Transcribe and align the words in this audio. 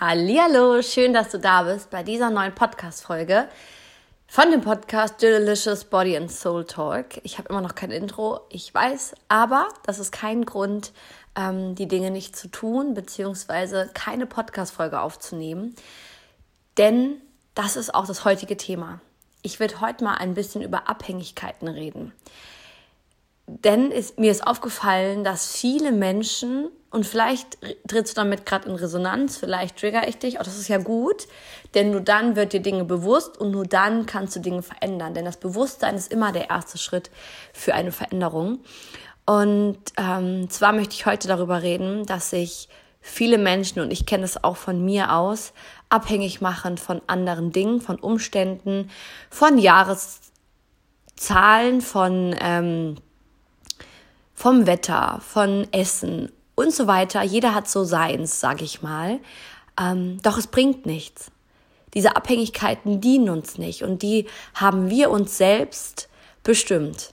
Hallihallo, 0.00 0.80
schön, 0.80 1.12
dass 1.12 1.28
du 1.28 1.38
da 1.38 1.64
bist 1.64 1.90
bei 1.90 2.02
dieser 2.02 2.30
neuen 2.30 2.54
Podcast-Folge 2.54 3.46
von 4.26 4.50
dem 4.50 4.62
Podcast 4.62 5.20
Delicious 5.20 5.84
Body 5.84 6.16
and 6.16 6.32
Soul 6.32 6.64
Talk. 6.64 7.20
Ich 7.22 7.36
habe 7.36 7.50
immer 7.50 7.60
noch 7.60 7.74
kein 7.74 7.90
Intro, 7.90 8.40
ich 8.48 8.72
weiß, 8.72 9.14
aber 9.28 9.68
das 9.84 9.98
ist 9.98 10.10
kein 10.10 10.46
Grund, 10.46 10.92
ähm, 11.36 11.74
die 11.74 11.86
Dinge 11.86 12.10
nicht 12.10 12.34
zu 12.34 12.48
tun, 12.48 12.94
beziehungsweise 12.94 13.90
keine 13.92 14.24
Podcast-Folge 14.24 14.98
aufzunehmen, 15.02 15.76
denn 16.78 17.20
das 17.54 17.76
ist 17.76 17.94
auch 17.94 18.06
das 18.06 18.24
heutige 18.24 18.56
Thema. 18.56 19.02
Ich 19.42 19.60
werde 19.60 19.82
heute 19.82 20.02
mal 20.02 20.14
ein 20.14 20.32
bisschen 20.32 20.62
über 20.62 20.88
Abhängigkeiten 20.88 21.68
reden. 21.68 22.14
Denn 23.58 23.90
ist, 23.90 24.18
mir 24.18 24.30
ist 24.30 24.46
aufgefallen, 24.46 25.24
dass 25.24 25.50
viele 25.50 25.90
Menschen 25.92 26.68
und 26.90 27.06
vielleicht 27.06 27.58
trittst 27.86 28.16
du 28.16 28.20
damit 28.20 28.46
gerade 28.46 28.68
in 28.68 28.74
Resonanz, 28.74 29.36
vielleicht 29.38 29.78
trigger 29.78 30.08
ich 30.08 30.18
dich, 30.18 30.40
auch 30.40 30.44
das 30.44 30.58
ist 30.58 30.68
ja 30.68 30.78
gut, 30.78 31.28
denn 31.74 31.90
nur 31.90 32.00
dann 32.00 32.34
wird 32.36 32.52
dir 32.52 32.60
Dinge 32.60 32.84
bewusst 32.84 33.38
und 33.38 33.52
nur 33.52 33.64
dann 33.64 34.06
kannst 34.06 34.34
du 34.36 34.40
Dinge 34.40 34.62
verändern. 34.62 35.14
Denn 35.14 35.24
das 35.24 35.36
Bewusstsein 35.36 35.94
ist 35.96 36.12
immer 36.12 36.32
der 36.32 36.50
erste 36.50 36.78
Schritt 36.78 37.10
für 37.52 37.74
eine 37.74 37.92
Veränderung. 37.92 38.60
Und 39.26 39.78
ähm, 39.96 40.50
zwar 40.50 40.72
möchte 40.72 40.94
ich 40.94 41.06
heute 41.06 41.28
darüber 41.28 41.62
reden, 41.62 42.06
dass 42.06 42.30
sich 42.30 42.68
viele 43.00 43.38
Menschen, 43.38 43.80
und 43.80 43.92
ich 43.92 44.06
kenne 44.06 44.24
es 44.24 44.42
auch 44.42 44.56
von 44.56 44.84
mir 44.84 45.12
aus, 45.14 45.52
abhängig 45.88 46.40
machen 46.40 46.78
von 46.78 47.02
anderen 47.06 47.52
Dingen, 47.52 47.80
von 47.80 48.00
Umständen, 48.00 48.90
von 49.30 49.58
Jahreszahlen, 49.58 50.20
von 51.80 52.34
ähm, 52.40 52.96
vom 54.40 54.66
Wetter, 54.66 55.20
von 55.20 55.68
Essen 55.70 56.32
und 56.54 56.72
so 56.72 56.86
weiter. 56.86 57.22
Jeder 57.22 57.54
hat 57.54 57.68
so 57.68 57.84
seins, 57.84 58.40
sag 58.40 58.62
ich 58.62 58.80
mal. 58.80 59.18
Ähm, 59.78 60.16
doch 60.22 60.38
es 60.38 60.46
bringt 60.46 60.86
nichts. 60.86 61.30
Diese 61.92 62.16
Abhängigkeiten 62.16 63.02
dienen 63.02 63.28
uns 63.28 63.58
nicht 63.58 63.82
und 63.82 64.00
die 64.00 64.24
haben 64.54 64.88
wir 64.88 65.10
uns 65.10 65.36
selbst 65.36 66.08
bestimmt. 66.42 67.12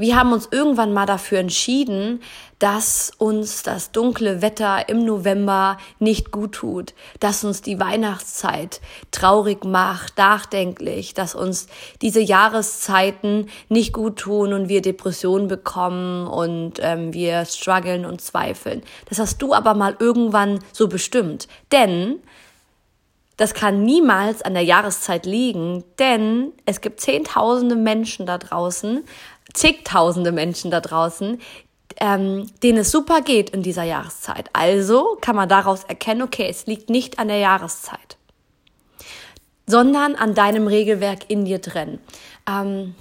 Wir 0.00 0.16
haben 0.16 0.32
uns 0.32 0.48
irgendwann 0.50 0.94
mal 0.94 1.04
dafür 1.04 1.40
entschieden, 1.40 2.22
dass 2.58 3.12
uns 3.18 3.62
das 3.62 3.92
dunkle 3.92 4.40
Wetter 4.40 4.88
im 4.88 5.04
November 5.04 5.76
nicht 5.98 6.30
gut 6.30 6.52
tut, 6.52 6.94
dass 7.20 7.44
uns 7.44 7.60
die 7.60 7.78
Weihnachtszeit 7.78 8.80
traurig 9.10 9.66
macht, 9.66 10.16
nachdenklich, 10.16 11.12
dass 11.12 11.34
uns 11.34 11.66
diese 12.00 12.20
Jahreszeiten 12.20 13.50
nicht 13.68 13.92
gut 13.92 14.18
tun 14.18 14.54
und 14.54 14.70
wir 14.70 14.80
Depressionen 14.80 15.48
bekommen 15.48 16.26
und 16.26 16.78
ähm, 16.80 17.12
wir 17.12 17.44
strugglen 17.44 18.06
und 18.06 18.22
zweifeln. 18.22 18.82
Das 19.10 19.18
hast 19.18 19.42
du 19.42 19.52
aber 19.52 19.74
mal 19.74 19.96
irgendwann 19.98 20.60
so 20.72 20.88
bestimmt. 20.88 21.46
Denn 21.72 22.20
das 23.36 23.54
kann 23.54 23.84
niemals 23.84 24.42
an 24.42 24.52
der 24.52 24.64
Jahreszeit 24.64 25.24
liegen, 25.24 25.82
denn 25.98 26.52
es 26.66 26.82
gibt 26.82 27.00
zehntausende 27.00 27.74
Menschen 27.74 28.26
da 28.26 28.36
draußen, 28.36 29.02
zigtausende 29.52 30.32
Menschen 30.32 30.70
da 30.70 30.80
draußen, 30.80 31.40
ähm, 31.98 32.50
denen 32.62 32.78
es 32.78 32.90
super 32.90 33.20
geht 33.20 33.50
in 33.50 33.62
dieser 33.62 33.82
Jahreszeit. 33.82 34.48
Also 34.52 35.18
kann 35.20 35.36
man 35.36 35.48
daraus 35.48 35.84
erkennen, 35.84 36.22
okay, 36.22 36.46
es 36.48 36.66
liegt 36.66 36.88
nicht 36.88 37.18
an 37.18 37.28
der 37.28 37.38
Jahreszeit, 37.38 38.16
sondern 39.66 40.14
an 40.14 40.34
deinem 40.34 40.66
Regelwerk 40.66 41.28
in 41.28 41.44
dir 41.44 41.58
drin. 41.58 41.98
Ähm, 42.48 42.94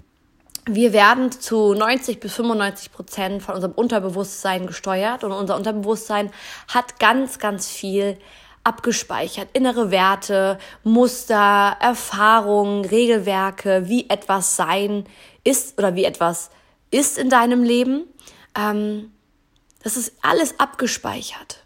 wir 0.71 0.93
werden 0.93 1.31
zu 1.31 1.73
90 1.73 2.19
bis 2.19 2.35
95 2.35 2.91
Prozent 2.91 3.41
von 3.41 3.55
unserem 3.55 3.73
Unterbewusstsein 3.73 4.67
gesteuert 4.67 5.23
und 5.23 5.31
unser 5.31 5.55
Unterbewusstsein 5.55 6.31
hat 6.67 6.99
ganz, 6.99 7.39
ganz 7.39 7.69
viel 7.69 8.17
abgespeichert. 8.63 9.47
Innere 9.53 9.89
Werte, 9.89 10.59
Muster, 10.83 11.75
Erfahrungen, 11.79 12.85
Regelwerke, 12.85 13.87
wie 13.87 14.09
etwas 14.09 14.55
sein 14.57 15.05
ist 15.43 15.77
oder 15.77 15.95
wie 15.95 16.05
etwas 16.05 16.49
ist 16.91 17.17
in 17.17 17.29
deinem 17.29 17.63
Leben. 17.63 18.03
Ähm, 18.57 19.11
das 19.83 19.97
ist 19.97 20.13
alles 20.21 20.59
abgespeichert, 20.59 21.63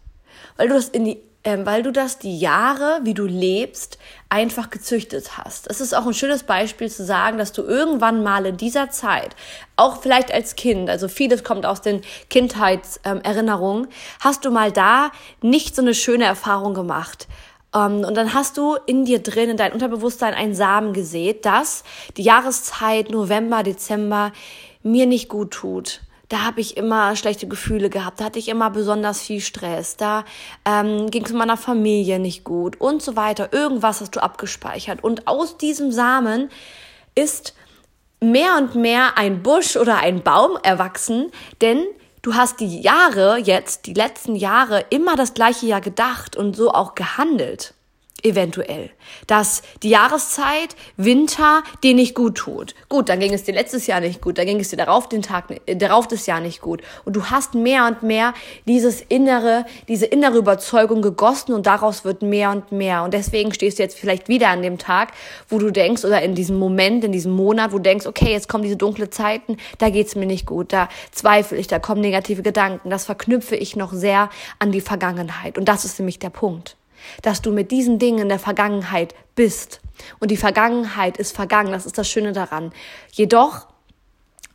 weil 0.56 0.68
du 0.68 0.74
das 0.74 0.88
in 0.88 1.04
die 1.04 1.20
ähm, 1.44 1.66
weil 1.66 1.82
du 1.82 1.92
das 1.92 2.18
die 2.18 2.38
Jahre, 2.38 3.00
wie 3.02 3.12
du 3.12 3.26
lebst, 3.26 3.98
einfach 4.30 4.70
gezüchtet 4.70 5.36
hast. 5.36 5.70
Es 5.70 5.82
ist 5.82 5.94
auch 5.94 6.06
ein 6.06 6.14
schönes 6.14 6.42
Beispiel 6.42 6.90
zu 6.90 7.04
sagen, 7.04 7.36
dass 7.36 7.52
du 7.52 7.62
irgendwann 7.62 8.22
mal 8.22 8.46
in 8.46 8.56
dieser 8.56 8.88
Zeit, 8.90 9.36
auch 9.76 10.00
vielleicht 10.00 10.32
als 10.32 10.56
Kind, 10.56 10.88
also 10.88 11.06
vieles 11.06 11.44
kommt 11.44 11.66
aus 11.66 11.82
den 11.82 12.00
Kindheitserinnerungen, 12.30 13.88
hast 14.20 14.46
du 14.46 14.50
mal 14.50 14.72
da 14.72 15.12
nicht 15.42 15.76
so 15.76 15.82
eine 15.82 15.94
schöne 15.94 16.24
Erfahrung 16.24 16.72
gemacht. 16.72 17.28
Ähm, 17.74 18.04
und 18.04 18.14
dann 18.14 18.34
hast 18.34 18.56
du 18.56 18.76
in 18.86 19.04
dir 19.04 19.20
drin, 19.20 19.50
in 19.50 19.56
dein 19.56 19.72
Unterbewusstsein, 19.72 20.34
einen 20.34 20.54
Samen 20.54 20.92
gesät, 20.92 21.44
dass 21.44 21.84
die 22.16 22.22
Jahreszeit 22.22 23.10
November, 23.10 23.62
Dezember 23.62 24.32
mir 24.82 25.06
nicht 25.06 25.28
gut 25.28 25.50
tut 25.50 26.00
da 26.28 26.42
habe 26.42 26.60
ich 26.60 26.76
immer 26.76 27.14
schlechte 27.16 27.46
Gefühle 27.46 27.90
gehabt, 27.90 28.20
da 28.20 28.24
hatte 28.24 28.38
ich 28.38 28.48
immer 28.48 28.70
besonders 28.70 29.20
viel 29.20 29.40
Stress, 29.40 29.96
da 29.96 30.24
ähm, 30.64 31.10
ging 31.10 31.24
es 31.24 31.32
meiner 31.32 31.56
Familie 31.56 32.18
nicht 32.18 32.44
gut 32.44 32.80
und 32.80 33.02
so 33.02 33.14
weiter. 33.14 33.52
Irgendwas 33.52 34.00
hast 34.00 34.16
du 34.16 34.22
abgespeichert. 34.22 35.04
Und 35.04 35.28
aus 35.28 35.58
diesem 35.58 35.92
Samen 35.92 36.50
ist 37.14 37.54
mehr 38.20 38.56
und 38.56 38.74
mehr 38.74 39.16
ein 39.18 39.42
Busch 39.42 39.76
oder 39.76 39.98
ein 39.98 40.22
Baum 40.22 40.58
erwachsen, 40.62 41.30
denn 41.60 41.84
du 42.24 42.34
hast 42.34 42.60
die 42.60 42.80
Jahre 42.80 43.36
jetzt, 43.36 43.86
die 43.86 43.94
letzten 43.94 44.34
Jahre, 44.34 44.86
immer 44.90 45.14
das 45.14 45.34
gleiche 45.34 45.66
Jahr 45.66 45.82
gedacht 45.82 46.36
und 46.36 46.56
so 46.56 46.72
auch 46.72 46.94
gehandelt 46.94 47.74
eventuell, 48.24 48.90
dass 49.26 49.62
die 49.82 49.90
Jahreszeit 49.90 50.74
Winter 50.96 51.62
dir 51.82 51.94
nicht 51.94 52.14
gut 52.14 52.36
tut. 52.36 52.74
Gut, 52.88 53.08
dann 53.08 53.20
ging 53.20 53.32
es 53.32 53.44
dir 53.44 53.52
letztes 53.52 53.86
Jahr 53.86 54.00
nicht 54.00 54.20
gut, 54.20 54.38
dann 54.38 54.46
ging 54.46 54.58
es 54.58 54.70
dir 54.70 54.76
darauf 54.76 55.08
den 55.08 55.22
Tag, 55.22 55.44
äh, 55.66 55.76
darauf 55.76 56.08
das 56.08 56.26
Jahr 56.26 56.40
nicht 56.40 56.60
gut. 56.60 56.82
Und 57.04 57.14
du 57.14 57.26
hast 57.26 57.54
mehr 57.54 57.86
und 57.86 58.02
mehr 58.02 58.34
dieses 58.66 59.02
innere, 59.02 59.66
diese 59.88 60.06
innere 60.06 60.38
Überzeugung 60.38 61.02
gegossen 61.02 61.52
und 61.52 61.66
daraus 61.66 62.04
wird 62.04 62.22
mehr 62.22 62.50
und 62.50 62.72
mehr. 62.72 63.04
Und 63.04 63.14
deswegen 63.14 63.52
stehst 63.52 63.78
du 63.78 63.82
jetzt 63.82 63.98
vielleicht 63.98 64.28
wieder 64.28 64.48
an 64.48 64.62
dem 64.62 64.78
Tag, 64.78 65.12
wo 65.48 65.58
du 65.58 65.70
denkst 65.70 66.04
oder 66.04 66.22
in 66.22 66.34
diesem 66.34 66.58
Moment, 66.58 67.04
in 67.04 67.12
diesem 67.12 67.32
Monat, 67.32 67.72
wo 67.72 67.76
du 67.76 67.82
denkst, 67.82 68.06
okay, 68.06 68.32
jetzt 68.32 68.48
kommen 68.48 68.64
diese 68.64 68.76
dunkle 68.76 69.10
Zeiten, 69.10 69.58
da 69.78 69.90
geht's 69.90 70.14
mir 70.14 70.26
nicht 70.26 70.46
gut, 70.46 70.72
da 70.72 70.88
zweifle 71.12 71.58
ich, 71.58 71.66
da 71.66 71.78
kommen 71.78 72.00
negative 72.00 72.42
Gedanken. 72.42 72.88
Das 72.90 73.04
verknüpfe 73.04 73.56
ich 73.56 73.76
noch 73.76 73.92
sehr 73.92 74.30
an 74.58 74.72
die 74.72 74.80
Vergangenheit. 74.80 75.58
Und 75.58 75.68
das 75.68 75.84
ist 75.84 75.98
nämlich 75.98 76.18
der 76.18 76.30
Punkt 76.30 76.76
dass 77.22 77.42
du 77.42 77.52
mit 77.52 77.70
diesen 77.70 77.98
Dingen 77.98 78.20
in 78.20 78.28
der 78.28 78.38
Vergangenheit 78.38 79.14
bist. 79.34 79.80
Und 80.18 80.30
die 80.30 80.36
Vergangenheit 80.36 81.16
ist 81.16 81.34
vergangen, 81.34 81.72
das 81.72 81.86
ist 81.86 81.98
das 81.98 82.08
Schöne 82.08 82.32
daran. 82.32 82.72
Jedoch 83.12 83.66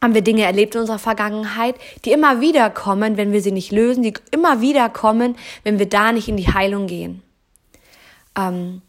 haben 0.01 0.13
wir 0.13 0.21
Dinge 0.21 0.43
erlebt 0.43 0.75
in 0.75 0.81
unserer 0.81 0.99
Vergangenheit, 0.99 1.75
die 2.05 2.11
immer 2.11 2.41
wieder 2.41 2.69
kommen, 2.69 3.17
wenn 3.17 3.31
wir 3.31 3.41
sie 3.41 3.51
nicht 3.51 3.71
lösen, 3.71 4.03
die 4.03 4.13
immer 4.31 4.61
wieder 4.61 4.89
kommen, 4.89 5.35
wenn 5.63 5.79
wir 5.79 5.89
da 5.89 6.11
nicht 6.11 6.27
in 6.27 6.37
die 6.37 6.51
Heilung 6.53 6.87
gehen. 6.87 7.21
Ähm, 8.37 8.81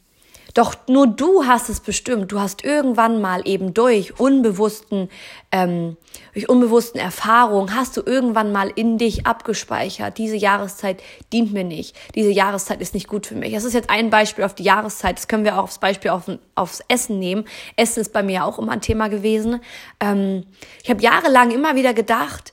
doch 0.55 0.75
nur 0.88 1.06
du 1.06 1.44
hast 1.47 1.69
es 1.69 1.81
bestimmt. 1.81 2.33
Du 2.33 2.41
hast 2.41 2.65
irgendwann 2.65 3.21
mal 3.21 3.47
eben 3.47 3.75
durch 3.75 4.19
unbewussten, 4.19 5.09
ähm, 5.53 5.97
durch 6.34 6.49
unbewussten 6.49 7.00
Erfahrungen, 7.00 7.75
hast 7.75 7.97
du 7.97 8.03
irgendwann 8.05 8.53
mal 8.53 8.71
in 8.75 8.99
dich 8.99 9.27
abgespeichert. 9.27 10.19
Diese 10.19 10.37
Jahreszeit 10.37 11.03
dient 11.33 11.53
mir 11.53 11.65
nicht. 11.65 11.97
Diese 12.15 12.31
Jahreszeit 12.31 12.81
ist 12.81 12.94
nicht 12.94 13.09
gut 13.09 13.27
für 13.27 13.34
mich. 13.34 13.53
Das 13.53 13.65
ist 13.65 13.75
jetzt 13.75 13.91
ein 13.91 14.10
Beispiel 14.10 14.44
auf 14.44 14.55
die 14.55 14.65
Jahreszeit. 14.65 15.19
Das 15.19 15.28
können 15.28 15.44
wir 15.44 15.59
auch 15.59 15.65
aufs 15.65 15.78
Beispiel 15.78 16.10
auf, 16.10 16.31
aufs 16.55 16.83
Essen 16.89 17.19
nehmen. 17.19 17.44
Essen 17.77 18.00
ist 18.00 18.12
bei 18.12 18.22
mir 18.22 18.44
auch 18.44 18.59
immer 18.59 18.72
ein 18.72 18.81
Thema 18.81 19.09
gewesen. 19.09 19.60
Ähm, 20.00 20.44
ich 20.83 20.91
habe 20.91 21.03
jahrelang 21.03 21.50
immer 21.50 21.77
wieder 21.77 21.94
gedacht, 21.94 22.53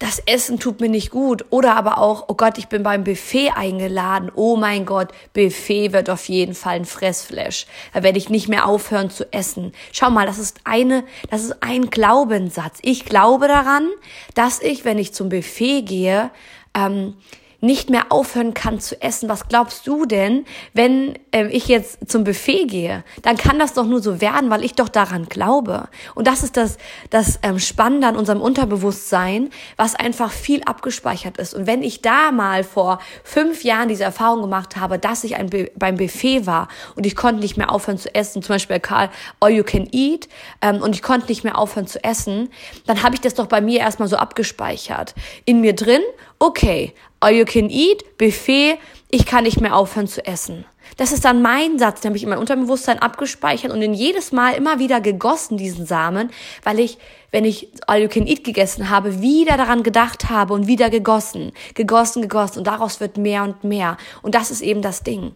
das 0.00 0.18
Essen 0.24 0.58
tut 0.58 0.80
mir 0.80 0.88
nicht 0.88 1.10
gut. 1.10 1.44
Oder 1.50 1.76
aber 1.76 1.98
auch, 1.98 2.24
oh 2.28 2.34
Gott, 2.34 2.56
ich 2.56 2.68
bin 2.68 2.82
beim 2.82 3.04
Buffet 3.04 3.50
eingeladen. 3.54 4.32
Oh 4.34 4.56
mein 4.56 4.86
Gott, 4.86 5.12
Buffet 5.34 5.92
wird 5.92 6.08
auf 6.08 6.28
jeden 6.28 6.54
Fall 6.54 6.76
ein 6.76 6.84
Fressflash. 6.86 7.66
Da 7.92 8.02
werde 8.02 8.16
ich 8.16 8.30
nicht 8.30 8.48
mehr 8.48 8.66
aufhören 8.66 9.10
zu 9.10 9.30
essen. 9.32 9.72
Schau 9.92 10.10
mal, 10.10 10.26
das 10.26 10.38
ist 10.38 10.60
eine, 10.64 11.04
das 11.30 11.44
ist 11.44 11.62
ein 11.62 11.90
Glaubenssatz. 11.90 12.78
Ich 12.80 13.04
glaube 13.04 13.46
daran, 13.46 13.88
dass 14.34 14.62
ich, 14.62 14.86
wenn 14.86 14.98
ich 14.98 15.12
zum 15.12 15.28
Buffet 15.28 15.82
gehe, 15.82 16.30
ähm, 16.74 17.14
nicht 17.60 17.90
mehr 17.90 18.06
aufhören 18.10 18.54
kann 18.54 18.80
zu 18.80 19.00
essen. 19.02 19.28
Was 19.28 19.48
glaubst 19.48 19.86
du 19.86 20.06
denn, 20.06 20.44
wenn 20.72 21.18
äh, 21.32 21.46
ich 21.48 21.68
jetzt 21.68 22.10
zum 22.10 22.24
Buffet 22.24 22.66
gehe? 22.66 23.04
Dann 23.22 23.36
kann 23.36 23.58
das 23.58 23.74
doch 23.74 23.86
nur 23.86 24.00
so 24.00 24.20
werden, 24.20 24.50
weil 24.50 24.64
ich 24.64 24.74
doch 24.74 24.88
daran 24.88 25.26
glaube. 25.28 25.88
Und 26.14 26.26
das 26.26 26.42
ist 26.42 26.56
das, 26.56 26.78
das 27.10 27.38
ähm, 27.42 27.58
Spannende 27.58 28.06
an 28.06 28.16
unserem 28.16 28.40
Unterbewusstsein, 28.40 29.50
was 29.76 29.94
einfach 29.94 30.30
viel 30.30 30.62
abgespeichert 30.64 31.38
ist. 31.38 31.54
Und 31.54 31.66
wenn 31.66 31.82
ich 31.82 32.02
da 32.02 32.32
mal 32.32 32.64
vor 32.64 33.00
fünf 33.24 33.64
Jahren 33.64 33.88
diese 33.88 34.04
Erfahrung 34.04 34.42
gemacht 34.42 34.76
habe, 34.76 34.98
dass 34.98 35.24
ich 35.24 35.36
ein 35.36 35.50
beim 35.76 35.96
Buffet 35.96 36.46
war 36.46 36.68
und 36.96 37.06
ich 37.06 37.16
konnte 37.16 37.40
nicht 37.40 37.56
mehr 37.56 37.72
aufhören 37.72 37.98
zu 37.98 38.14
essen, 38.14 38.42
zum 38.42 38.54
Beispiel 38.54 38.80
Karl 38.80 39.10
All 39.40 39.50
You 39.50 39.64
Can 39.64 39.88
Eat, 39.92 40.28
ähm, 40.62 40.80
und 40.82 40.94
ich 40.94 41.02
konnte 41.02 41.26
nicht 41.26 41.44
mehr 41.44 41.58
aufhören 41.58 41.86
zu 41.86 42.02
essen, 42.02 42.50
dann 42.86 43.02
habe 43.02 43.14
ich 43.14 43.20
das 43.20 43.34
doch 43.34 43.46
bei 43.46 43.60
mir 43.60 43.80
erstmal 43.80 44.08
so 44.08 44.16
abgespeichert. 44.16 45.14
In 45.44 45.60
mir 45.60 45.74
drin, 45.74 46.02
okay, 46.40 46.94
All 47.22 47.32
you 47.32 47.44
can 47.44 47.68
eat, 47.68 48.16
Buffet, 48.16 48.78
ich 49.10 49.26
kann 49.26 49.44
nicht 49.44 49.60
mehr 49.60 49.76
aufhören 49.76 50.08
zu 50.08 50.26
essen. 50.26 50.64
Das 50.96 51.12
ist 51.12 51.24
dann 51.26 51.42
mein 51.42 51.78
Satz, 51.78 52.00
den 52.00 52.08
habe 52.08 52.16
ich 52.16 52.22
in 52.22 52.30
mein 52.30 52.38
Unterbewusstsein 52.38 52.98
abgespeichert 52.98 53.70
und 53.70 53.82
in 53.82 53.92
jedes 53.92 54.32
Mal 54.32 54.54
immer 54.54 54.78
wieder 54.78 55.02
gegossen, 55.02 55.58
diesen 55.58 55.84
Samen, 55.84 56.30
weil 56.64 56.80
ich, 56.80 56.96
wenn 57.30 57.44
ich 57.44 57.68
All 57.86 58.00
You 58.00 58.08
Can 58.08 58.26
Eat 58.26 58.42
gegessen 58.42 58.88
habe, 58.88 59.20
wieder 59.20 59.58
daran 59.58 59.82
gedacht 59.82 60.30
habe 60.30 60.54
und 60.54 60.66
wieder 60.66 60.88
gegossen, 60.88 61.52
gegossen, 61.74 62.22
gegossen 62.22 62.60
und 62.60 62.66
daraus 62.66 63.00
wird 63.00 63.18
mehr 63.18 63.42
und 63.42 63.62
mehr. 63.62 63.98
Und 64.22 64.34
das 64.34 64.50
ist 64.50 64.62
eben 64.62 64.80
das 64.80 65.02
Ding. 65.02 65.34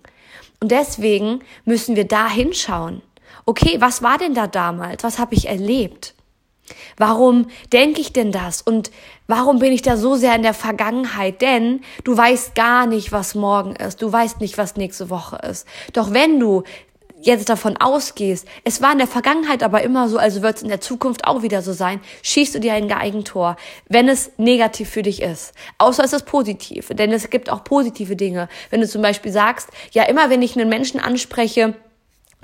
Und 0.60 0.70
deswegen 0.70 1.40
müssen 1.66 1.96
wir 1.96 2.08
da 2.08 2.28
hinschauen. 2.28 3.02
Okay, 3.44 3.76
was 3.78 4.02
war 4.02 4.16
denn 4.16 4.34
da 4.34 4.46
damals? 4.46 5.04
Was 5.04 5.18
habe 5.18 5.34
ich 5.34 5.48
erlebt? 5.48 6.13
Warum 6.96 7.46
denke 7.72 8.00
ich 8.00 8.12
denn 8.12 8.32
das? 8.32 8.62
Und 8.62 8.90
warum 9.26 9.58
bin 9.58 9.72
ich 9.72 9.82
da 9.82 9.96
so 9.96 10.16
sehr 10.16 10.34
in 10.34 10.42
der 10.42 10.54
Vergangenheit? 10.54 11.42
Denn 11.42 11.80
du 12.04 12.16
weißt 12.16 12.54
gar 12.54 12.86
nicht, 12.86 13.12
was 13.12 13.34
morgen 13.34 13.76
ist. 13.76 14.00
Du 14.02 14.12
weißt 14.12 14.40
nicht, 14.40 14.58
was 14.58 14.76
nächste 14.76 15.10
Woche 15.10 15.36
ist. 15.48 15.66
Doch 15.92 16.12
wenn 16.12 16.40
du 16.40 16.62
jetzt 17.26 17.48
davon 17.48 17.76
ausgehst, 17.76 18.46
es 18.64 18.82
war 18.82 18.92
in 18.92 18.98
der 18.98 19.06
Vergangenheit 19.06 19.62
aber 19.62 19.82
immer 19.82 20.08
so, 20.08 20.18
also 20.18 20.42
wird 20.42 20.56
es 20.56 20.62
in 20.62 20.68
der 20.68 20.80
Zukunft 20.80 21.26
auch 21.26 21.42
wieder 21.42 21.62
so 21.62 21.72
sein, 21.72 22.00
schießt 22.22 22.54
du 22.54 22.60
dir 22.60 22.74
ein 22.74 22.92
Eigentor, 22.92 23.56
wenn 23.88 24.08
es 24.08 24.32
negativ 24.36 24.90
für 24.90 25.02
dich 25.02 25.22
ist. 25.22 25.52
Außer 25.78 26.04
es 26.04 26.12
ist 26.12 26.26
positiv, 26.26 26.88
denn 26.92 27.12
es 27.12 27.30
gibt 27.30 27.50
auch 27.50 27.64
positive 27.64 28.16
Dinge. 28.16 28.48
Wenn 28.70 28.80
du 28.80 28.88
zum 28.88 29.02
Beispiel 29.02 29.32
sagst, 29.32 29.70
ja, 29.92 30.04
immer 30.04 30.30
wenn 30.30 30.42
ich 30.42 30.56
einen 30.56 30.68
Menschen 30.68 31.00
anspreche, 31.00 31.74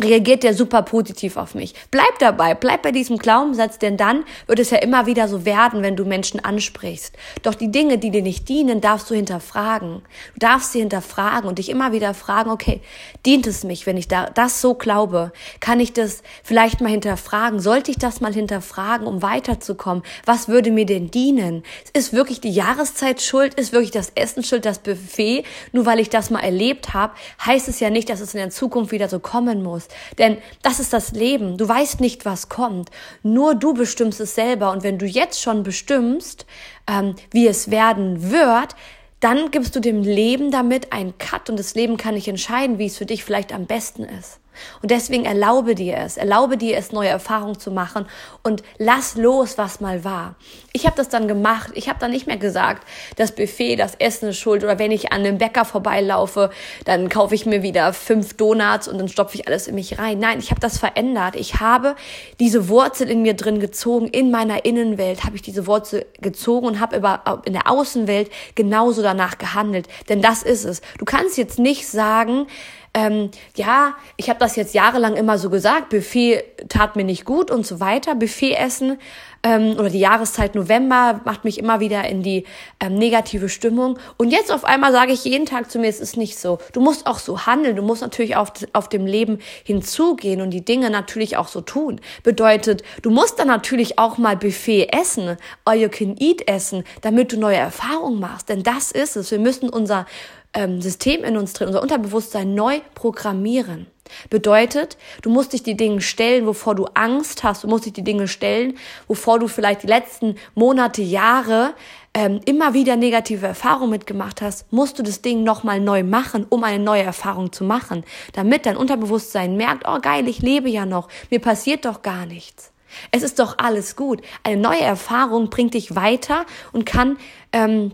reagiert 0.03 0.43
der 0.43 0.55
super 0.55 0.83
positiv 0.83 1.37
auf 1.37 1.55
mich. 1.55 1.75
Bleib 1.91 2.19
dabei, 2.19 2.55
bleib 2.55 2.83
bei 2.83 2.93
diesem 2.93 3.19
Glaubenssatz, 3.19 3.79
denn 3.79 3.97
dann 3.97 4.25
wird 4.47 4.59
es 4.59 4.71
ja 4.71 4.79
immer 4.79 5.07
wieder 5.07 5.29
so 5.29 5.45
werden, 5.45 5.83
wenn 5.83 5.97
du 5.97 6.05
Menschen 6.05 6.45
ansprichst. 6.45 7.17
Doch 7.43 7.55
die 7.55 7.71
Dinge, 7.71 7.99
die 7.99 8.11
dir 8.11 8.23
nicht 8.23 8.49
dienen, 8.49 8.81
darfst 8.81 9.11
du 9.11 9.15
hinterfragen. 9.15 10.03
Du 10.35 10.39
darfst 10.39 10.73
sie 10.73 10.81
hinterfragen 10.81 11.49
und 11.49 11.59
dich 11.59 11.69
immer 11.69 11.93
wieder 11.93 12.15
fragen, 12.15 12.51
okay, 12.51 12.81
dient 13.27 13.47
es 13.47 13.65
mich, 13.65 13.87
wenn 13.87 13.97
ich 13.97 14.09
da 14.09 14.27
das 14.27 14.61
so 14.61 14.75
glaube? 14.75 15.33
Kann 15.61 15.81
ich 15.81 15.93
das 15.93 16.23
vielleicht 16.43 16.81
mal 16.81 16.91
hinterfragen? 16.91 17.61
Sollte 17.61 17.91
ich 17.91 17.99
das 17.99 18.21
mal 18.21 18.33
hinterfragen, 18.33 19.07
um 19.07 19.23
weiterzukommen? 19.23 20.03
Was 20.25 20.49
würde 20.49 20.71
mir 20.71 20.87
denn 20.87 21.11
dienen? 21.11 21.63
Ist 21.93 22.13
wirklich 22.13 22.41
die 22.41 22.51
Jahreszeit 22.51 23.21
schuld? 23.21 23.55
Ist 23.55 23.73
wirklich 23.73 23.91
das 23.91 24.13
Essen 24.15 24.43
schuld, 24.43 24.65
das 24.65 24.79
Buffet? 24.79 25.45
Nur 25.73 25.87
weil 25.87 26.01
ich 26.01 26.11
das 26.11 26.31
mal 26.31 26.41
erlebt 26.41 26.95
habe, 26.95 27.15
heißt 27.45 27.69
es 27.69 27.81
ja 27.81 27.91
nicht, 27.91 28.09
dass 28.09 28.21
es 28.21 28.35
in 28.35 28.41
der 28.41 28.51
Zukunft 28.51 28.93
wieder 28.93 29.09
so 29.09 29.19
kommen 29.19 29.63
muss. 29.63 29.89
Denn 30.19 30.39
das 30.63 30.81
ist 30.81 30.93
das 30.93 31.13
Leben. 31.13 31.57
Du 31.57 31.69
weißt 31.69 32.01
nicht, 32.01 32.25
was 32.25 32.49
kommt. 32.49 32.91
Nur 33.23 33.55
du 33.55 33.75
bestimmst 33.75 34.21
es 34.21 34.35
selber. 34.35 34.73
Und 34.73 34.83
wenn 34.83 34.99
du 34.99 35.07
jetzt 35.07 35.41
schon 35.41 35.63
bestimmst, 35.63 36.47
ähm, 36.89 37.15
wie 37.31 37.47
es 37.47 37.71
werden 37.71 38.31
wird, 38.31 38.75
dann 39.21 39.51
gibst 39.51 39.77
du 39.77 39.81
dem 39.81 40.03
Leben 40.03 40.51
damit 40.51 40.93
einen 40.93 41.17
Cut 41.19 41.51
und 41.51 41.59
das 41.59 41.75
Leben 41.75 41.97
kann 41.97 42.15
nicht 42.15 42.29
entscheiden, 42.29 42.79
wie 42.79 42.87
es 42.87 42.97
für 42.97 43.07
dich 43.07 43.23
vielleicht 43.23 43.53
am 43.53 43.67
besten 43.67 44.05
ist. 44.05 44.41
Und 44.83 44.91
deswegen 44.91 45.25
erlaube 45.25 45.75
dir 45.75 45.99
es, 45.99 46.17
erlaube 46.17 46.57
dir 46.57 46.77
es, 46.77 46.93
neue 46.93 47.09
Erfahrungen 47.09 47.59
zu 47.59 47.71
machen 47.71 48.07
und 48.43 48.63
lass 48.79 49.17
los, 49.17 49.59
was 49.59 49.81
mal 49.81 50.05
war. 50.05 50.35
Ich 50.73 50.87
habe 50.87 50.97
das 50.97 51.09
dann 51.09 51.29
gemacht. 51.29 51.71
Ich 51.75 51.89
habe 51.89 51.99
dann 51.99 52.11
nicht 52.11 52.27
mehr 52.27 52.37
gesagt, 52.37 52.87
das 53.17 53.33
Buffet, 53.33 53.77
das 53.77 53.95
Essen 53.97 54.31
ist 54.31 54.39
schuld 54.39 54.63
oder 54.63 54.79
wenn 54.79 54.93
ich 54.93 55.13
an 55.13 55.21
einem 55.21 55.39
Bäcker 55.39 55.65
vorbeilaufe, 55.65 56.51
dann 56.85 57.09
kaufe 57.09 57.35
ich 57.35 57.47
mir 57.47 57.63
wieder 57.63 57.93
fünf 57.93 58.37
Donuts 58.37 58.87
und 58.89 58.99
dann 58.99 59.09
stopfe 59.09 59.37
ich 59.37 59.47
alles 59.47 59.67
in 59.67 59.75
mich 59.75 59.99
rein. 59.99 60.19
Nein, 60.19 60.39
ich 60.39 60.51
habe 60.51 60.61
das 60.61 60.79
verändert. 60.79 61.37
Ich 61.37 61.61
habe 61.61 61.97
diese 62.39 62.69
Wurzel 62.69 63.11
in 63.11 63.23
mir 63.23 63.35
drin 63.35 63.61
gezogen, 63.61 64.07
in 64.07 64.31
meiner 64.31 64.65
Innenwelt 64.65 65.25
habe 65.25 65.37
ich 65.37 65.43
diese 65.43 65.67
Wurzel 65.67 66.07
gezogen 66.21 66.67
und 66.67 66.81
habe 66.81 66.97
in 67.45 67.53
der 67.53 67.71
Außenwelt 67.71 68.31
genauso 68.55 69.03
danach 69.03 69.39
gehandelt. 69.39 69.89
Denn 70.09 70.23
das 70.23 70.43
ist 70.43 70.65
es. 70.65 70.83
Du 70.99 71.05
kannst 71.05 71.37
jetzt 71.37 71.59
nicht 71.59 71.89
sagen, 71.89 72.47
ähm, 72.93 73.31
ja, 73.55 73.95
ich 74.17 74.29
habe 74.29 74.41
das 74.41 74.57
jetzt 74.57 74.75
jahrelang 74.75 75.15
immer 75.17 75.39
so 75.39 75.49
gesagt, 75.49 75.91
Buffet 75.91 76.43
tat 76.69 76.97
mir 76.97 77.05
nicht 77.05 77.25
gut 77.25 77.51
und 77.51 77.65
so 77.65 77.79
weiter. 77.79 78.17
Buffet 78.17 78.55
essen 78.55 78.99
ähm, 79.45 79.77
oder 79.79 79.91
die 79.91 80.01
Jahreszeit 80.01 80.57
November 80.57 81.21
macht 81.25 81.45
mich 81.45 81.59
immer 81.59 81.79
wieder 81.79 82.05
in 82.09 82.23
die 82.23 82.45
ähm, 82.81 82.97
negative 82.97 83.49
Stimmung. 83.49 83.99
Und 84.17 84.31
jetzt 84.31 84.51
auf 84.51 84.65
einmal 84.65 84.91
sage 84.91 85.13
ich 85.13 85.25
jeden 85.25 85.47
Tag 85.47 85.71
zu 85.71 85.79
mir, 85.79 85.89
es 85.89 86.01
ist 86.01 86.17
nicht 86.17 86.37
so. 86.37 86.59
Du 86.73 86.81
musst 86.81 87.07
auch 87.07 87.21
so 87.21 87.47
handeln, 87.47 87.77
du 87.77 87.83
musst 87.83 88.03
natürlich 88.03 88.35
auf, 88.35 88.53
auf 88.73 88.89
dem 88.89 89.07
Leben 89.07 89.39
hinzugehen 89.63 90.41
und 90.41 90.51
die 90.51 90.65
Dinge 90.65 90.91
natürlich 90.91 91.37
auch 91.37 91.49
so 91.49 91.61
tun. 91.61 92.01
Bedeutet, 92.25 92.83
du 93.03 93.11
musst 93.11 93.39
dann 93.39 93.49
natürlich 93.49 94.01
auch 94.01 94.19
mal 94.19 94.37
Buffet 94.37 94.89
essen, 94.93 95.37
all 95.65 95.77
you 95.77 95.89
can 95.89 96.17
eat 96.19 96.49
essen, 96.49 96.83
damit 97.03 97.33
du 97.33 97.39
neue 97.39 97.57
Erfahrungen 97.57 98.19
machst. 98.19 98.49
Denn 98.49 98.65
das 98.65 98.91
ist 98.91 99.15
es. 99.17 99.31
Wir 99.31 99.39
müssen 99.39 99.69
unser 99.69 100.07
ähm, 100.55 100.81
System 100.81 101.25
in 101.25 101.37
uns 101.37 101.53
drin, 101.53 101.69
unser 101.69 101.83
Unterbewusstsein 101.83 102.55
neu 102.55 102.81
programmieren. 102.95 103.87
Bedeutet, 104.29 104.97
du 105.23 105.31
musst 105.31 105.53
dich 105.53 105.63
die 105.63 105.77
Dinge 105.77 106.01
stellen, 106.01 106.47
wovor 106.47 106.75
du 106.75 106.87
Angst 106.95 107.45
hast, 107.45 107.65
du 107.65 107.69
musst 107.69 107.87
dich 107.87 107.93
die 107.93 108.05
Dinge 108.05 108.27
stellen, 108.29 108.77
wovor 109.07 109.39
du 109.39 109.47
vielleicht 109.47 109.85
die 109.85 109.87
letzten 109.87 110.35
Monate, 110.55 111.03
Jahre 111.03 111.75
ähm, 112.13 112.41
immer 112.45 112.75
wieder 112.75 112.97
negative 112.97 113.47
Erfahrungen 113.47 113.91
mitgemacht 113.91 114.43
hast, 114.43 114.73
musst 114.73 114.99
du 114.99 115.03
das 115.03 115.23
Ding 115.23 115.45
nochmal 115.45 115.81
neu 115.81 116.03
machen, 116.03 116.45
um 116.49 116.65
eine 116.65 116.83
neue 116.83 117.03
Erfahrung 117.03 117.53
zu 117.53 117.63
machen, 117.63 118.05
damit 118.33 118.67
dein 118.67 118.77
Unterbewusstsein 118.77 119.57
merkt, 119.57 119.85
oh 119.87 120.01
geil, 120.01 120.29
ich 120.29 120.43
lebe 120.43 120.69
ja 120.69 120.87
noch, 120.87 121.09
mir 121.31 121.41
passiert 121.41 121.85
doch 121.85 122.03
gar 122.03 122.27
nichts. 122.27 122.73
Es 123.13 123.23
ist 123.23 123.39
doch 123.39 123.59
alles 123.59 123.95
gut. 123.95 124.21
Eine 124.43 124.61
neue 124.61 124.81
Erfahrung 124.81 125.49
bringt 125.49 125.75
dich 125.75 125.95
weiter 125.95 126.45
und 126.73 126.87
kann 126.87 127.19
ähm, 127.53 127.93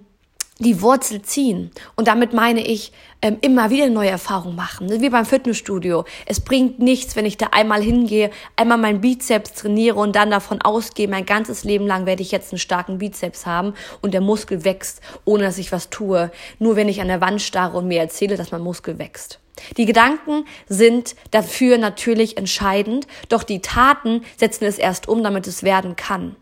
die 0.59 0.81
Wurzel 0.81 1.23
ziehen. 1.23 1.71
Und 1.97 2.09
damit 2.09 2.33
meine 2.33 2.67
ich, 2.67 2.93
ähm, 3.23 3.39
immer 3.41 3.71
wieder 3.71 3.89
neue 3.89 4.11
Erfahrungen 4.11 4.57
machen. 4.57 4.89
Wie 5.01 5.11
beim 5.11 5.27
Fitnessstudio. 5.27 6.05
Es 6.27 6.41
bringt 6.41 6.79
nichts, 6.79 7.17
wenn 7.17 7.27
ich 7.27 7.37
da 7.37 7.49
einmal 7.53 7.83
hingehe, 7.83 8.31
einmal 8.57 8.79
meinen 8.79 9.01
Bizeps 9.01 9.55
trainiere 9.55 9.97
und 9.97 10.17
dann 10.17 10.31
davon 10.31 10.63
ausgehe, 10.63 11.09
mein 11.09 11.27
ganzes 11.27 11.65
Leben 11.65 11.87
lang 11.87 12.07
werde 12.07 12.23
ich 12.23 12.31
jetzt 12.31 12.53
einen 12.53 12.59
starken 12.59 12.99
Bizeps 12.99 13.47
haben 13.47 13.75
und 14.01 14.15
der 14.15 14.21
Muskel 14.21 14.65
wächst, 14.65 15.01
ohne 15.25 15.45
dass 15.45 15.59
ich 15.59 15.73
was 15.73 15.91
tue. 15.91 16.31
Nur 16.59 16.77
wenn 16.77 16.89
ich 16.89 17.01
an 17.01 17.09
der 17.09 17.21
Wand 17.21 17.43
starre 17.43 17.77
und 17.77 17.89
mir 17.89 18.01
erzähle, 18.01 18.37
dass 18.37 18.53
mein 18.53 18.63
Muskel 18.63 18.99
wächst. 18.99 19.41
Die 19.77 19.87
Gedanken 19.87 20.45
sind 20.69 21.17
dafür 21.31 21.79
natürlich 21.79 22.37
entscheidend, 22.37 23.07
doch 23.29 23.43
die 23.43 23.61
Taten 23.61 24.23
setzen 24.37 24.65
es 24.65 24.79
erst 24.79 25.09
um, 25.09 25.23
damit 25.23 25.47
es 25.47 25.63
werden 25.63 25.97
kann. 25.97 26.37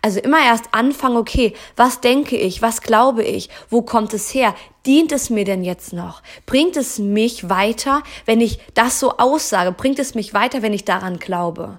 Also 0.00 0.20
immer 0.20 0.44
erst 0.44 0.66
anfangen, 0.72 1.16
okay, 1.16 1.54
was 1.76 2.00
denke 2.00 2.36
ich, 2.36 2.62
was 2.62 2.80
glaube 2.82 3.22
ich, 3.22 3.48
wo 3.70 3.82
kommt 3.82 4.14
es 4.14 4.32
her? 4.34 4.54
Dient 4.86 5.12
es 5.12 5.30
mir 5.30 5.44
denn 5.44 5.62
jetzt 5.62 5.92
noch? 5.92 6.22
Bringt 6.46 6.76
es 6.76 6.98
mich 6.98 7.48
weiter, 7.48 8.02
wenn 8.26 8.40
ich 8.40 8.58
das 8.74 8.98
so 8.98 9.16
aussage? 9.18 9.72
Bringt 9.72 9.98
es 9.98 10.14
mich 10.14 10.34
weiter, 10.34 10.62
wenn 10.62 10.72
ich 10.72 10.84
daran 10.84 11.18
glaube? 11.18 11.78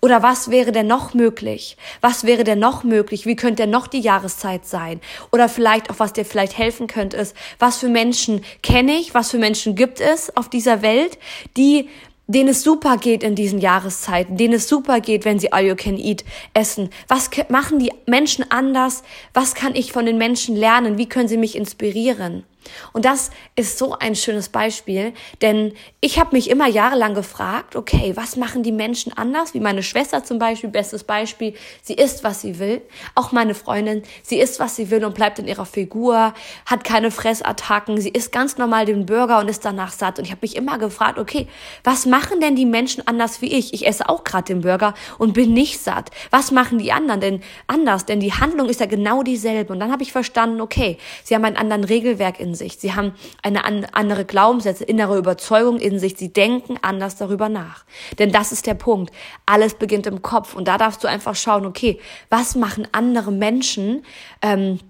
Oder 0.00 0.22
was 0.22 0.50
wäre 0.50 0.72
denn 0.72 0.86
noch 0.86 1.14
möglich? 1.14 1.76
Was 2.00 2.24
wäre 2.24 2.44
denn 2.44 2.58
noch 2.58 2.84
möglich? 2.84 3.26
Wie 3.26 3.36
könnte 3.36 3.62
denn 3.62 3.70
noch 3.70 3.86
die 3.86 4.00
Jahreszeit 4.00 4.64
sein? 4.66 5.00
Oder 5.30 5.48
vielleicht 5.48 5.90
auch, 5.90 5.98
was 5.98 6.12
dir 6.12 6.24
vielleicht 6.24 6.56
helfen 6.56 6.86
könnte, 6.86 7.16
ist, 7.16 7.36
was 7.58 7.78
für 7.78 7.88
Menschen 7.88 8.44
kenne 8.62 8.92
ich, 8.92 9.14
was 9.14 9.30
für 9.30 9.38
Menschen 9.38 9.74
gibt 9.74 10.00
es 10.00 10.36
auf 10.36 10.48
dieser 10.48 10.82
Welt, 10.82 11.18
die 11.56 11.88
denen 12.32 12.50
es 12.50 12.62
super 12.62 12.96
geht 12.96 13.22
in 13.24 13.34
diesen 13.34 13.58
Jahreszeiten, 13.58 14.36
denen 14.36 14.54
es 14.54 14.68
super 14.68 15.00
geht, 15.00 15.24
wenn 15.24 15.40
sie 15.40 15.52
All 15.52 15.64
You 15.64 15.74
Can 15.74 15.98
Eat 15.98 16.24
essen. 16.54 16.90
Was 17.08 17.28
machen 17.48 17.80
die 17.80 17.92
Menschen 18.06 18.44
anders? 18.50 19.02
Was 19.34 19.54
kann 19.54 19.74
ich 19.74 19.92
von 19.92 20.06
den 20.06 20.16
Menschen 20.16 20.54
lernen? 20.54 20.96
Wie 20.96 21.08
können 21.08 21.28
sie 21.28 21.36
mich 21.36 21.56
inspirieren? 21.56 22.44
Und 22.92 23.04
das 23.04 23.30
ist 23.56 23.78
so 23.78 23.96
ein 23.98 24.14
schönes 24.14 24.48
Beispiel, 24.48 25.12
denn 25.42 25.72
ich 26.00 26.18
habe 26.18 26.34
mich 26.34 26.50
immer 26.50 26.66
jahrelang 26.68 27.14
gefragt, 27.14 27.76
okay, 27.76 28.12
was 28.16 28.36
machen 28.36 28.62
die 28.62 28.72
Menschen 28.72 29.12
anders? 29.16 29.54
Wie 29.54 29.60
meine 29.60 29.82
Schwester 29.82 30.24
zum 30.24 30.38
Beispiel, 30.38 30.70
bestes 30.70 31.04
Beispiel, 31.04 31.54
sie 31.82 31.94
isst, 31.94 32.24
was 32.24 32.40
sie 32.40 32.58
will. 32.58 32.82
Auch 33.14 33.32
meine 33.32 33.54
Freundin, 33.54 34.02
sie 34.22 34.38
isst, 34.40 34.60
was 34.60 34.76
sie 34.76 34.90
will 34.90 35.04
und 35.04 35.14
bleibt 35.14 35.38
in 35.38 35.46
ihrer 35.46 35.66
Figur, 35.66 36.34
hat 36.66 36.84
keine 36.84 37.10
Fressattacken, 37.10 38.00
sie 38.00 38.10
isst 38.10 38.32
ganz 38.32 38.58
normal 38.58 38.86
den 38.86 39.06
Burger 39.06 39.40
und 39.40 39.48
ist 39.48 39.64
danach 39.64 39.92
satt. 39.92 40.18
Und 40.18 40.24
ich 40.24 40.30
habe 40.30 40.40
mich 40.42 40.56
immer 40.56 40.78
gefragt, 40.78 41.18
okay, 41.18 41.48
was 41.84 42.06
machen 42.06 42.40
denn 42.40 42.56
die 42.56 42.66
Menschen 42.66 43.06
anders 43.06 43.42
wie 43.42 43.52
ich? 43.52 43.74
Ich 43.74 43.86
esse 43.86 44.08
auch 44.08 44.24
gerade 44.24 44.44
den 44.44 44.62
Burger 44.62 44.94
und 45.18 45.34
bin 45.34 45.52
nicht 45.52 45.80
satt. 45.80 46.10
Was 46.30 46.50
machen 46.50 46.78
die 46.78 46.92
anderen 46.92 47.20
denn 47.20 47.42
anders? 47.66 48.06
Denn 48.06 48.20
die 48.20 48.32
Handlung 48.32 48.68
ist 48.68 48.80
ja 48.80 48.86
genau 48.86 49.22
dieselbe. 49.22 49.72
Und 49.72 49.80
dann 49.80 49.92
habe 49.92 50.02
ich 50.02 50.12
verstanden, 50.12 50.60
okay, 50.60 50.98
sie 51.24 51.34
haben 51.34 51.44
einen 51.44 51.56
anderen 51.56 51.84
Regelwerk 51.84 52.40
in 52.40 52.49
in 52.50 52.54
sich. 52.54 52.78
Sie 52.78 52.94
haben 52.94 53.12
eine 53.42 53.64
andere 53.94 54.24
Glaubenssätze, 54.24 54.84
innere 54.84 55.16
Überzeugung 55.16 55.78
in 55.78 55.98
sich. 55.98 56.16
Sie 56.16 56.32
denken 56.32 56.76
anders 56.82 57.16
darüber 57.16 57.48
nach. 57.48 57.84
Denn 58.18 58.32
das 58.32 58.52
ist 58.52 58.66
der 58.66 58.74
Punkt. 58.74 59.12
Alles 59.46 59.74
beginnt 59.74 60.06
im 60.06 60.22
Kopf. 60.22 60.54
Und 60.54 60.66
da 60.68 60.78
darfst 60.78 61.02
du 61.04 61.08
einfach 61.08 61.34
schauen, 61.34 61.64
okay, 61.64 62.00
was 62.28 62.54
machen 62.54 62.88
andere 62.92 63.32
Menschen? 63.32 64.02
Ähm, 64.42 64.80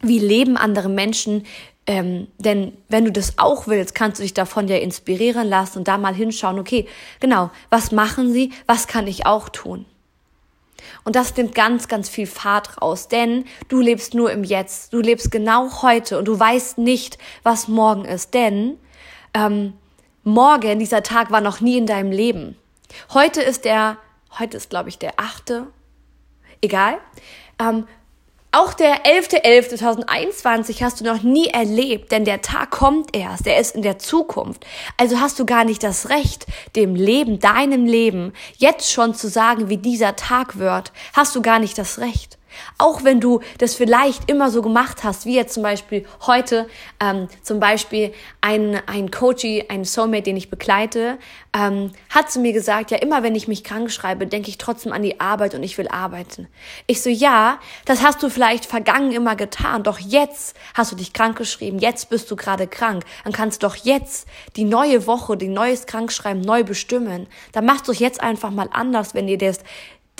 wie 0.00 0.18
leben 0.18 0.56
andere 0.56 0.88
Menschen? 0.88 1.44
Ähm, 1.86 2.28
denn 2.38 2.76
wenn 2.88 3.06
du 3.06 3.12
das 3.12 3.38
auch 3.38 3.66
willst, 3.66 3.94
kannst 3.94 4.18
du 4.18 4.22
dich 4.22 4.34
davon 4.34 4.68
ja 4.68 4.76
inspirieren 4.76 5.48
lassen 5.48 5.78
und 5.78 5.88
da 5.88 5.96
mal 5.96 6.14
hinschauen, 6.14 6.58
okay, 6.58 6.86
genau, 7.18 7.50
was 7.70 7.92
machen 7.92 8.32
sie? 8.32 8.52
Was 8.66 8.86
kann 8.86 9.06
ich 9.06 9.24
auch 9.24 9.48
tun? 9.48 9.86
Und 11.04 11.16
das 11.16 11.36
nimmt 11.36 11.54
ganz, 11.54 11.88
ganz 11.88 12.08
viel 12.08 12.26
Fahrt 12.26 12.80
raus, 12.80 13.08
denn 13.08 13.44
du 13.68 13.80
lebst 13.80 14.14
nur 14.14 14.30
im 14.32 14.44
Jetzt. 14.44 14.92
Du 14.92 15.00
lebst 15.00 15.30
genau 15.30 15.82
heute 15.82 16.18
und 16.18 16.26
du 16.26 16.38
weißt 16.38 16.78
nicht, 16.78 17.18
was 17.42 17.68
morgen 17.68 18.04
ist, 18.04 18.34
denn 18.34 18.78
ähm, 19.34 19.74
morgen, 20.24 20.78
dieser 20.78 21.02
Tag 21.02 21.30
war 21.30 21.40
noch 21.40 21.60
nie 21.60 21.78
in 21.78 21.86
deinem 21.86 22.12
Leben. 22.12 22.56
Heute 23.12 23.42
ist 23.42 23.64
der, 23.64 23.98
heute 24.38 24.56
ist 24.56 24.70
glaube 24.70 24.88
ich 24.88 24.98
der 24.98 25.14
achte, 25.16 25.66
egal. 26.60 26.98
Ähm, 27.58 27.86
auch 28.50 28.72
der 28.72 29.04
11.11.2021 29.04 30.82
hast 30.82 31.00
du 31.00 31.04
noch 31.04 31.22
nie 31.22 31.48
erlebt, 31.48 32.12
denn 32.12 32.24
der 32.24 32.40
Tag 32.40 32.70
kommt 32.70 33.14
erst, 33.14 33.46
er 33.46 33.60
ist 33.60 33.74
in 33.74 33.82
der 33.82 33.98
Zukunft. 33.98 34.66
Also 34.96 35.20
hast 35.20 35.38
du 35.38 35.44
gar 35.44 35.64
nicht 35.64 35.82
das 35.82 36.08
Recht, 36.08 36.46
dem 36.74 36.94
Leben, 36.94 37.40
deinem 37.40 37.84
Leben, 37.84 38.32
jetzt 38.56 38.90
schon 38.90 39.14
zu 39.14 39.28
sagen, 39.28 39.68
wie 39.68 39.76
dieser 39.76 40.16
Tag 40.16 40.58
wird. 40.58 40.92
Hast 41.12 41.36
du 41.36 41.42
gar 41.42 41.58
nicht 41.58 41.76
das 41.76 41.98
Recht. 41.98 42.37
Auch 42.78 43.04
wenn 43.04 43.20
du 43.20 43.40
das 43.58 43.74
vielleicht 43.74 44.30
immer 44.30 44.50
so 44.50 44.62
gemacht 44.62 45.04
hast, 45.04 45.26
wie 45.26 45.34
jetzt 45.34 45.54
zum 45.54 45.62
Beispiel 45.62 46.06
heute, 46.26 46.68
ähm, 47.00 47.28
zum 47.42 47.60
Beispiel 47.60 48.12
ein, 48.40 48.80
ein 48.86 49.10
Coachie, 49.10 49.64
ein 49.68 49.84
Soulmate, 49.84 50.22
den 50.24 50.36
ich 50.36 50.50
begleite, 50.50 51.18
ähm, 51.54 51.92
hat 52.10 52.30
zu 52.30 52.40
mir 52.40 52.52
gesagt, 52.52 52.90
ja, 52.90 52.98
immer 52.98 53.22
wenn 53.22 53.34
ich 53.34 53.48
mich 53.48 53.64
krank 53.64 53.90
schreibe, 53.90 54.26
denke 54.26 54.48
ich 54.48 54.58
trotzdem 54.58 54.92
an 54.92 55.02
die 55.02 55.20
Arbeit 55.20 55.54
und 55.54 55.62
ich 55.62 55.78
will 55.78 55.88
arbeiten. 55.88 56.48
Ich 56.86 57.02
so, 57.02 57.10
ja, 57.10 57.58
das 57.84 58.02
hast 58.02 58.22
du 58.22 58.28
vielleicht 58.28 58.66
vergangen 58.66 59.12
immer 59.12 59.36
getan, 59.36 59.82
doch 59.82 59.98
jetzt 59.98 60.56
hast 60.74 60.92
du 60.92 60.96
dich 60.96 61.12
krank 61.12 61.36
geschrieben, 61.36 61.78
jetzt 61.78 62.10
bist 62.10 62.30
du 62.30 62.36
gerade 62.36 62.66
krank, 62.66 63.04
dann 63.24 63.32
kannst 63.32 63.62
du 63.62 63.66
doch 63.66 63.76
jetzt 63.76 64.28
die 64.56 64.64
neue 64.64 65.06
Woche, 65.06 65.36
die 65.36 65.48
neues 65.48 65.86
Krankschreiben 65.86 66.42
neu 66.42 66.64
bestimmen. 66.64 67.26
Dann 67.52 67.64
machst 67.64 67.88
du 67.88 67.92
es 67.92 67.98
jetzt 67.98 68.20
einfach 68.20 68.50
mal 68.50 68.68
anders, 68.72 69.14
wenn 69.14 69.26
dir 69.26 69.38
das 69.38 69.60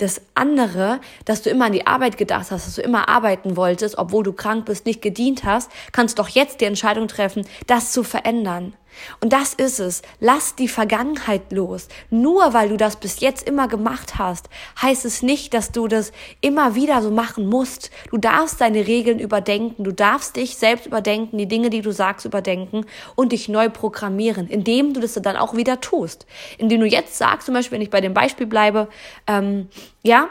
das 0.01 0.21
andere, 0.33 0.99
dass 1.25 1.41
du 1.41 1.49
immer 1.49 1.65
an 1.65 1.73
die 1.73 1.85
Arbeit 1.85 2.17
gedacht 2.17 2.51
hast, 2.51 2.65
dass 2.65 2.75
du 2.75 2.81
immer 2.81 3.09
arbeiten 3.09 3.55
wolltest, 3.55 3.97
obwohl 3.97 4.23
du 4.23 4.33
krank 4.33 4.65
bist, 4.65 4.85
nicht 4.85 5.01
gedient 5.01 5.43
hast, 5.43 5.69
kannst 5.91 6.19
doch 6.19 6.29
jetzt 6.29 6.61
die 6.61 6.65
Entscheidung 6.65 7.07
treffen, 7.07 7.45
das 7.67 7.91
zu 7.91 8.03
verändern. 8.03 8.73
Und 9.21 9.33
das 9.33 9.53
ist 9.53 9.79
es. 9.79 10.01
Lass 10.19 10.55
die 10.55 10.67
Vergangenheit 10.67 11.51
los. 11.51 11.87
Nur 12.09 12.53
weil 12.53 12.69
du 12.69 12.77
das 12.77 12.97
bis 12.97 13.19
jetzt 13.19 13.47
immer 13.47 13.67
gemacht 13.67 14.17
hast, 14.17 14.49
heißt 14.81 15.05
es 15.05 15.21
nicht, 15.21 15.53
dass 15.53 15.71
du 15.71 15.87
das 15.87 16.11
immer 16.41 16.75
wieder 16.75 17.01
so 17.01 17.11
machen 17.11 17.47
musst. 17.47 17.91
Du 18.11 18.17
darfst 18.17 18.61
deine 18.61 18.87
Regeln 18.87 19.19
überdenken. 19.19 19.83
Du 19.83 19.91
darfst 19.91 20.35
dich 20.35 20.55
selbst 20.55 20.85
überdenken, 20.85 21.37
die 21.37 21.47
Dinge, 21.47 21.69
die 21.69 21.81
du 21.81 21.91
sagst, 21.91 22.25
überdenken 22.25 22.85
und 23.15 23.31
dich 23.31 23.49
neu 23.49 23.69
programmieren, 23.69 24.47
indem 24.47 24.93
du 24.93 24.99
das 24.99 25.13
dann 25.13 25.35
auch 25.35 25.55
wieder 25.55 25.81
tust. 25.81 26.25
Indem 26.57 26.81
du 26.81 26.87
jetzt 26.87 27.17
sagst, 27.17 27.45
zum 27.45 27.55
Beispiel, 27.55 27.77
wenn 27.77 27.81
ich 27.81 27.89
bei 27.89 28.01
dem 28.01 28.13
Beispiel 28.13 28.47
bleibe, 28.47 28.87
ähm, 29.27 29.69
ja, 30.03 30.29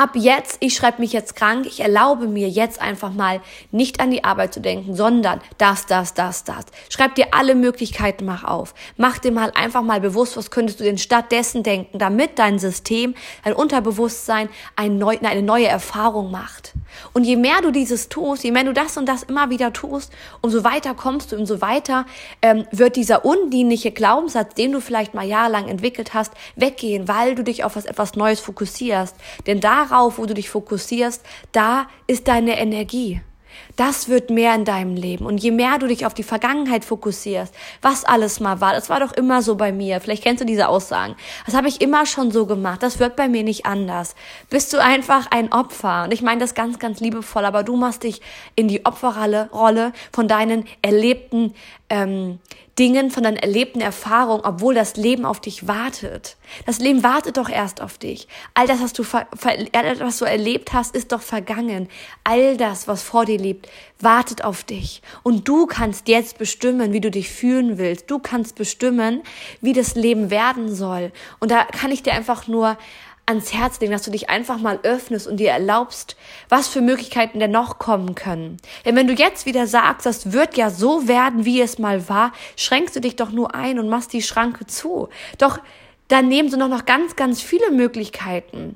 ab 0.00 0.12
jetzt, 0.14 0.56
ich 0.60 0.74
schreibe 0.74 1.02
mich 1.02 1.12
jetzt 1.12 1.36
krank, 1.36 1.66
ich 1.66 1.80
erlaube 1.80 2.26
mir 2.26 2.48
jetzt 2.48 2.80
einfach 2.80 3.12
mal 3.12 3.42
nicht 3.70 4.00
an 4.00 4.10
die 4.10 4.24
Arbeit 4.24 4.54
zu 4.54 4.60
denken, 4.60 4.96
sondern 4.96 5.42
das, 5.58 5.84
das, 5.84 6.14
das, 6.14 6.42
das. 6.42 6.64
Schreib 6.88 7.16
dir 7.16 7.28
alle 7.32 7.54
Möglichkeiten 7.54 8.24
mach 8.24 8.44
auf. 8.44 8.74
Mach 8.96 9.18
dir 9.18 9.30
mal 9.30 9.52
einfach 9.54 9.82
mal 9.82 10.00
bewusst, 10.00 10.38
was 10.38 10.50
könntest 10.50 10.80
du 10.80 10.84
denn 10.84 10.96
stattdessen 10.96 11.62
denken, 11.62 11.98
damit 11.98 12.38
dein 12.38 12.58
System, 12.58 13.14
dein 13.44 13.52
Unterbewusstsein 13.52 14.48
eine 14.74 15.42
neue 15.42 15.66
Erfahrung 15.66 16.30
macht. 16.30 16.72
Und 17.12 17.24
je 17.24 17.36
mehr 17.36 17.60
du 17.60 17.70
dieses 17.70 18.08
tust, 18.08 18.42
je 18.42 18.52
mehr 18.52 18.64
du 18.64 18.72
das 18.72 18.96
und 18.96 19.06
das 19.06 19.22
immer 19.22 19.50
wieder 19.50 19.72
tust, 19.74 20.12
umso 20.40 20.64
weiter 20.64 20.94
kommst 20.94 21.32
du, 21.32 21.36
umso 21.36 21.60
weiter 21.60 22.06
ähm, 22.40 22.66
wird 22.70 22.96
dieser 22.96 23.26
undienliche 23.26 23.90
Glaubenssatz, 23.90 24.54
den 24.54 24.72
du 24.72 24.80
vielleicht 24.80 25.12
mal 25.12 25.26
jahrelang 25.26 25.68
entwickelt 25.68 26.14
hast, 26.14 26.32
weggehen, 26.56 27.06
weil 27.06 27.34
du 27.34 27.44
dich 27.44 27.64
auf 27.64 27.76
was 27.76 27.84
etwas 27.84 28.16
Neues 28.16 28.40
fokussierst. 28.40 29.14
Denn 29.46 29.60
darauf, 29.90 30.18
wo 30.18 30.26
du 30.26 30.34
dich 30.34 30.50
fokussierst, 30.50 31.24
da 31.52 31.88
ist 32.06 32.28
deine 32.28 32.58
Energie. 32.58 33.20
Das 33.80 34.10
wird 34.10 34.28
mehr 34.28 34.54
in 34.54 34.66
deinem 34.66 34.94
Leben. 34.94 35.24
Und 35.24 35.42
je 35.42 35.52
mehr 35.52 35.78
du 35.78 35.86
dich 35.86 36.04
auf 36.04 36.12
die 36.12 36.22
Vergangenheit 36.22 36.84
fokussierst, 36.84 37.54
was 37.80 38.04
alles 38.04 38.38
mal 38.38 38.60
war, 38.60 38.74
das 38.74 38.90
war 38.90 39.00
doch 39.00 39.12
immer 39.12 39.40
so 39.40 39.54
bei 39.54 39.72
mir. 39.72 40.02
Vielleicht 40.02 40.22
kennst 40.22 40.42
du 40.42 40.44
diese 40.44 40.68
Aussagen. 40.68 41.16
Das 41.46 41.54
habe 41.54 41.66
ich 41.66 41.80
immer 41.80 42.04
schon 42.04 42.30
so 42.30 42.44
gemacht. 42.44 42.82
Das 42.82 42.98
wird 42.98 43.16
bei 43.16 43.26
mir 43.26 43.42
nicht 43.42 43.64
anders. 43.64 44.16
Bist 44.50 44.74
du 44.74 44.82
einfach 44.82 45.28
ein 45.30 45.50
Opfer. 45.50 46.04
Und 46.04 46.12
ich 46.12 46.20
meine 46.20 46.40
das 46.42 46.54
ganz, 46.54 46.78
ganz 46.78 47.00
liebevoll, 47.00 47.46
aber 47.46 47.62
du 47.62 47.74
machst 47.74 48.02
dich 48.02 48.20
in 48.54 48.68
die 48.68 48.84
Opferrolle 48.84 49.48
von 50.12 50.28
deinen 50.28 50.66
erlebten 50.82 51.54
ähm, 51.88 52.38
Dingen, 52.80 53.10
von 53.10 53.24
deinen 53.24 53.36
erlebten 53.36 53.82
Erfahrungen, 53.82 54.42
obwohl 54.42 54.74
das 54.74 54.96
Leben 54.96 55.26
auf 55.26 55.38
dich 55.38 55.68
wartet. 55.68 56.38
Das 56.64 56.78
Leben 56.78 57.02
wartet 57.02 57.36
doch 57.36 57.50
erst 57.50 57.82
auf 57.82 57.98
dich. 57.98 58.26
All 58.54 58.66
das, 58.66 58.80
was 58.80 58.94
du, 58.94 59.04
was 59.04 60.18
du 60.18 60.24
erlebt 60.24 60.72
hast, 60.72 60.96
ist 60.96 61.12
doch 61.12 61.20
vergangen. 61.20 61.90
All 62.24 62.56
das, 62.56 62.88
was 62.88 63.02
vor 63.02 63.26
dir 63.26 63.38
lebt, 63.38 63.68
wartet 63.98 64.44
auf 64.44 64.64
dich. 64.64 65.02
Und 65.22 65.48
du 65.48 65.66
kannst 65.66 66.08
jetzt 66.08 66.38
bestimmen, 66.38 66.92
wie 66.92 67.00
du 67.00 67.10
dich 67.10 67.30
fühlen 67.30 67.78
willst. 67.78 68.10
Du 68.10 68.18
kannst 68.18 68.56
bestimmen, 68.56 69.22
wie 69.60 69.72
das 69.72 69.94
Leben 69.94 70.30
werden 70.30 70.74
soll. 70.74 71.12
Und 71.38 71.50
da 71.50 71.64
kann 71.64 71.92
ich 71.92 72.02
dir 72.02 72.12
einfach 72.12 72.46
nur 72.46 72.76
ans 73.30 73.52
Herz 73.52 73.80
legen, 73.80 73.92
dass 73.92 74.02
du 74.02 74.10
dich 74.10 74.28
einfach 74.28 74.58
mal 74.58 74.80
öffnest 74.82 75.26
und 75.26 75.38
dir 75.38 75.50
erlaubst, 75.50 76.16
was 76.48 76.68
für 76.68 76.80
Möglichkeiten 76.80 77.38
denn 77.38 77.52
noch 77.52 77.78
kommen 77.78 78.14
können. 78.14 78.56
Denn 78.84 78.96
wenn 78.96 79.06
du 79.06 79.14
jetzt 79.14 79.46
wieder 79.46 79.66
sagst, 79.66 80.04
das 80.04 80.32
wird 80.32 80.56
ja 80.56 80.68
so 80.68 81.06
werden, 81.06 81.44
wie 81.44 81.60
es 81.60 81.78
mal 81.78 82.08
war, 82.08 82.32
schränkst 82.56 82.96
du 82.96 83.00
dich 83.00 83.16
doch 83.16 83.30
nur 83.30 83.54
ein 83.54 83.78
und 83.78 83.88
machst 83.88 84.12
die 84.12 84.22
Schranke 84.22 84.66
zu. 84.66 85.08
Doch 85.38 85.60
dann 86.08 86.28
nehmen 86.28 86.50
sie 86.50 86.56
noch 86.56 86.84
ganz, 86.86 87.14
ganz 87.14 87.40
viele 87.40 87.70
Möglichkeiten. 87.70 88.74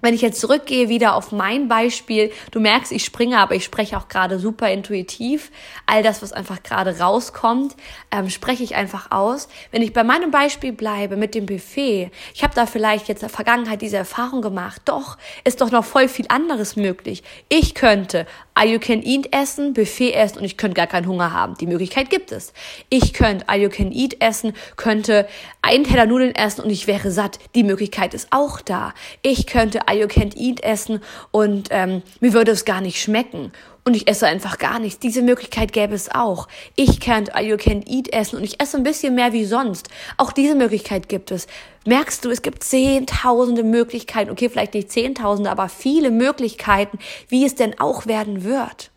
Wenn 0.00 0.14
ich 0.14 0.22
jetzt 0.22 0.40
zurückgehe 0.40 0.88
wieder 0.88 1.14
auf 1.14 1.32
mein 1.32 1.68
Beispiel, 1.68 2.32
du 2.50 2.60
merkst, 2.60 2.92
ich 2.92 3.04
springe, 3.04 3.38
aber 3.38 3.54
ich 3.54 3.64
spreche 3.64 3.96
auch 3.96 4.08
gerade 4.08 4.38
super 4.38 4.70
intuitiv. 4.70 5.50
All 5.86 6.02
das, 6.02 6.22
was 6.22 6.32
einfach 6.32 6.62
gerade 6.62 6.98
rauskommt, 6.98 7.76
ähm, 8.10 8.30
spreche 8.30 8.62
ich 8.62 8.74
einfach 8.74 9.10
aus. 9.10 9.48
Wenn 9.70 9.82
ich 9.82 9.92
bei 9.92 10.04
meinem 10.04 10.30
Beispiel 10.30 10.72
bleibe 10.72 11.16
mit 11.16 11.34
dem 11.34 11.46
Buffet, 11.46 12.10
ich 12.34 12.42
habe 12.42 12.54
da 12.54 12.66
vielleicht 12.66 13.08
jetzt 13.08 13.22
in 13.22 13.28
der 13.28 13.34
Vergangenheit 13.34 13.82
diese 13.82 13.96
Erfahrung 13.96 14.42
gemacht, 14.42 14.82
doch 14.86 15.18
ist 15.44 15.60
doch 15.60 15.70
noch 15.70 15.84
voll 15.84 16.08
viel 16.08 16.26
anderes 16.28 16.76
möglich. 16.76 17.22
Ich 17.48 17.74
könnte 17.74 18.26
All 18.54 18.68
You 18.68 18.78
Can 18.78 19.02
Eat 19.02 19.32
essen, 19.32 19.72
Buffet 19.72 20.12
essen 20.12 20.38
und 20.38 20.44
ich 20.44 20.56
könnte 20.56 20.74
gar 20.74 20.86
keinen 20.86 21.06
Hunger 21.06 21.32
haben. 21.32 21.54
Die 21.54 21.66
Möglichkeit 21.66 22.10
gibt 22.10 22.32
es. 22.32 22.52
Ich 22.88 23.12
könnte 23.12 23.48
All 23.48 23.60
You 23.60 23.70
Can 23.70 23.92
Eat 23.92 24.20
essen, 24.20 24.52
könnte 24.76 25.26
einen 25.62 25.84
Teller 25.84 26.06
Nudeln 26.06 26.34
essen 26.34 26.62
und 26.62 26.70
ich 26.70 26.86
wäre 26.86 27.10
satt. 27.10 27.38
Die 27.54 27.62
Möglichkeit 27.62 28.14
ist 28.14 28.28
auch 28.30 28.60
da. 28.60 28.92
Ich 29.22 29.46
könnte 29.46 29.88
You 29.98 30.08
Can 30.08 30.30
Eat 30.36 30.62
essen 30.62 31.00
und 31.30 31.68
ähm, 31.70 32.02
mir 32.20 32.32
würde 32.32 32.52
es 32.52 32.64
gar 32.64 32.80
nicht 32.80 33.00
schmecken 33.00 33.52
und 33.84 33.94
ich 33.94 34.08
esse 34.08 34.26
einfach 34.26 34.58
gar 34.58 34.78
nichts. 34.78 34.98
Diese 35.00 35.22
Möglichkeit 35.22 35.72
gäbe 35.72 35.94
es 35.94 36.10
auch. 36.10 36.48
Ich 36.76 37.00
All 37.10 37.44
You 37.44 37.56
Can 37.56 37.82
Eat 37.86 38.12
essen 38.12 38.36
und 38.36 38.44
ich 38.44 38.60
esse 38.60 38.76
ein 38.76 38.82
bisschen 38.82 39.14
mehr 39.14 39.32
wie 39.32 39.44
sonst. 39.44 39.88
Auch 40.16 40.32
diese 40.32 40.54
Möglichkeit 40.54 41.08
gibt 41.08 41.30
es. 41.30 41.46
Merkst 41.86 42.24
du, 42.24 42.30
es 42.30 42.42
gibt 42.42 42.62
zehntausende 42.62 43.62
Möglichkeiten, 43.62 44.30
okay, 44.30 44.48
vielleicht 44.48 44.74
nicht 44.74 44.92
zehntausende, 44.92 45.50
aber 45.50 45.68
viele 45.68 46.10
Möglichkeiten, 46.10 46.98
wie 47.28 47.44
es 47.44 47.54
denn 47.54 47.80
auch 47.80 48.06
werden 48.06 48.44
wird. 48.44 48.89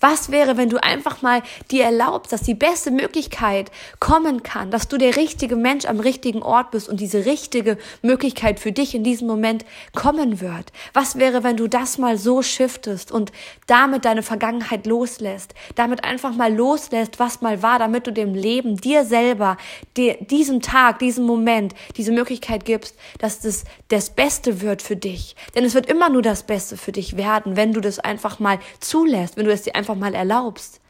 Was 0.00 0.30
wäre, 0.30 0.56
wenn 0.56 0.68
du 0.68 0.82
einfach 0.82 1.22
mal 1.22 1.42
dir 1.70 1.84
erlaubst, 1.84 2.32
dass 2.32 2.42
die 2.42 2.54
beste 2.54 2.90
Möglichkeit 2.90 3.70
kommen 4.00 4.42
kann, 4.42 4.70
dass 4.70 4.88
du 4.88 4.98
der 4.98 5.16
richtige 5.16 5.56
Mensch 5.56 5.84
am 5.86 6.00
richtigen 6.00 6.42
Ort 6.42 6.70
bist 6.70 6.88
und 6.88 7.00
diese 7.00 7.24
richtige 7.24 7.78
Möglichkeit 8.02 8.60
für 8.60 8.72
dich 8.72 8.94
in 8.94 9.04
diesem 9.04 9.26
Moment 9.26 9.64
kommen 9.94 10.40
wird? 10.40 10.72
Was 10.92 11.16
wäre, 11.16 11.44
wenn 11.44 11.56
du 11.56 11.68
das 11.68 11.98
mal 11.98 12.18
so 12.18 12.42
shiftest 12.42 13.12
und 13.12 13.32
damit 13.66 14.04
deine 14.04 14.22
Vergangenheit 14.22 14.86
loslässt, 14.86 15.54
damit 15.74 16.04
einfach 16.04 16.34
mal 16.34 16.52
loslässt, 16.54 17.18
was 17.18 17.40
mal 17.40 17.62
war, 17.62 17.78
damit 17.78 18.06
du 18.06 18.12
dem 18.12 18.34
Leben, 18.34 18.76
dir 18.76 19.04
selber, 19.04 19.56
dir, 19.96 20.16
diesem 20.20 20.60
Tag, 20.60 20.98
diesem 20.98 21.24
Moment, 21.24 21.74
diese 21.96 22.12
Möglichkeit 22.12 22.64
gibst, 22.64 22.96
dass 23.18 23.40
das 23.40 23.64
das 23.88 24.10
Beste 24.10 24.60
wird 24.60 24.82
für 24.82 24.96
dich. 24.96 25.36
Denn 25.54 25.64
es 25.64 25.74
wird 25.74 25.86
immer 25.86 26.08
nur 26.08 26.22
das 26.22 26.44
Beste 26.44 26.76
für 26.76 26.92
dich 26.92 27.16
werden, 27.16 27.56
wenn 27.56 27.72
du 27.72 27.80
das 27.80 27.98
einfach 27.98 28.38
mal 28.38 28.58
zulässt, 28.80 29.36
wenn 29.36 29.44
du 29.44 29.52
es 29.52 29.62
dir 29.62 29.71
einfach 29.74 29.94
mal 29.94 30.14
erlaubst. 30.14 30.80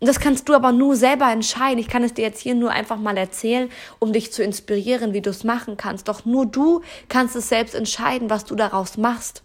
Und 0.00 0.08
das 0.08 0.18
kannst 0.18 0.48
du 0.48 0.54
aber 0.54 0.72
nur 0.72 0.96
selber 0.96 1.30
entscheiden. 1.30 1.78
Ich 1.78 1.86
kann 1.86 2.02
es 2.02 2.12
dir 2.12 2.22
jetzt 2.22 2.40
hier 2.40 2.56
nur 2.56 2.72
einfach 2.72 2.98
mal 2.98 3.16
erzählen, 3.16 3.70
um 4.00 4.12
dich 4.12 4.32
zu 4.32 4.42
inspirieren, 4.42 5.12
wie 5.12 5.20
du 5.20 5.30
es 5.30 5.44
machen 5.44 5.76
kannst. 5.76 6.08
Doch 6.08 6.24
nur 6.24 6.44
du 6.44 6.80
kannst 7.08 7.36
es 7.36 7.48
selbst 7.48 7.76
entscheiden, 7.76 8.28
was 8.28 8.44
du 8.44 8.56
daraus 8.56 8.96
machst. 8.96 9.44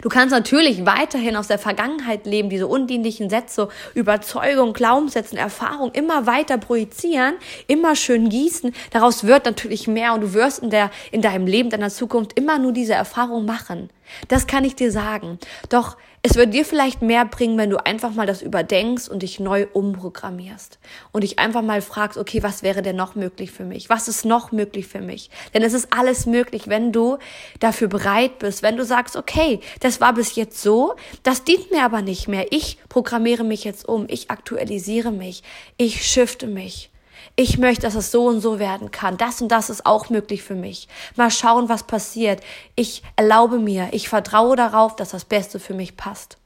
Du 0.00 0.08
kannst 0.08 0.32
natürlich 0.32 0.86
weiterhin 0.86 1.36
aus 1.36 1.48
der 1.48 1.58
Vergangenheit 1.58 2.24
leben, 2.24 2.48
diese 2.48 2.66
undienlichen 2.66 3.28
Sätze, 3.28 3.68
Überzeugung, 3.94 4.72
Glaubenssätzen, 4.72 5.36
Erfahrung 5.36 5.90
immer 5.92 6.26
weiter 6.26 6.56
projizieren, 6.56 7.34
immer 7.66 7.94
schön 7.94 8.28
gießen. 8.28 8.72
Daraus 8.90 9.24
wird 9.24 9.44
natürlich 9.44 9.86
mehr 9.86 10.14
und 10.14 10.22
du 10.22 10.34
wirst 10.34 10.62
in 10.62 10.70
der, 10.70 10.90
in 11.10 11.20
deinem 11.20 11.46
Leben, 11.46 11.68
deiner 11.68 11.90
Zukunft 11.90 12.38
immer 12.38 12.58
nur 12.58 12.72
diese 12.72 12.94
Erfahrung 12.94 13.44
machen. 13.44 13.90
Das 14.28 14.46
kann 14.46 14.64
ich 14.64 14.76
dir 14.76 14.90
sagen. 14.90 15.38
Doch 15.68 15.96
es 16.28 16.34
wird 16.34 16.52
dir 16.52 16.64
vielleicht 16.64 17.02
mehr 17.02 17.24
bringen, 17.24 17.56
wenn 17.56 17.70
du 17.70 17.86
einfach 17.86 18.12
mal 18.12 18.26
das 18.26 18.42
überdenkst 18.42 19.08
und 19.08 19.22
dich 19.22 19.38
neu 19.38 19.68
umprogrammierst. 19.72 20.80
Und 21.12 21.22
dich 21.22 21.38
einfach 21.38 21.62
mal 21.62 21.80
fragst, 21.80 22.18
okay, 22.18 22.42
was 22.42 22.64
wäre 22.64 22.82
denn 22.82 22.96
noch 22.96 23.14
möglich 23.14 23.52
für 23.52 23.62
mich? 23.62 23.88
Was 23.90 24.08
ist 24.08 24.24
noch 24.24 24.50
möglich 24.50 24.88
für 24.88 25.00
mich? 25.00 25.30
Denn 25.54 25.62
es 25.62 25.72
ist 25.72 25.92
alles 25.92 26.26
möglich, 26.26 26.66
wenn 26.66 26.90
du 26.90 27.18
dafür 27.60 27.86
bereit 27.86 28.40
bist, 28.40 28.64
wenn 28.64 28.76
du 28.76 28.84
sagst, 28.84 29.14
okay, 29.14 29.60
das 29.78 30.00
war 30.00 30.14
bis 30.14 30.34
jetzt 30.34 30.60
so, 30.60 30.96
das 31.22 31.44
dient 31.44 31.70
mir 31.70 31.84
aber 31.84 32.02
nicht 32.02 32.26
mehr. 32.26 32.46
Ich 32.50 32.78
programmiere 32.88 33.44
mich 33.44 33.62
jetzt 33.62 33.88
um, 33.88 34.06
ich 34.08 34.28
aktualisiere 34.28 35.12
mich, 35.12 35.44
ich 35.76 36.04
shifte 36.04 36.48
mich 36.48 36.90
ich 37.36 37.58
möchte, 37.58 37.82
dass 37.82 37.94
es 37.94 38.10
so 38.10 38.26
und 38.26 38.40
so 38.40 38.58
werden 38.58 38.90
kann. 38.90 39.18
Das 39.18 39.42
und 39.42 39.48
das 39.48 39.68
ist 39.68 39.84
auch 39.84 40.08
möglich 40.08 40.42
für 40.42 40.54
mich. 40.54 40.88
Mal 41.16 41.30
schauen, 41.30 41.68
was 41.68 41.82
passiert. 41.82 42.42
Ich 42.74 43.02
erlaube 43.14 43.58
mir, 43.58 43.90
ich 43.92 44.08
vertraue 44.08 44.56
darauf, 44.56 44.96
dass 44.96 45.10
das 45.10 45.26
Beste 45.26 45.60
für 45.60 45.74
mich 45.74 45.98
passt. 45.98 46.38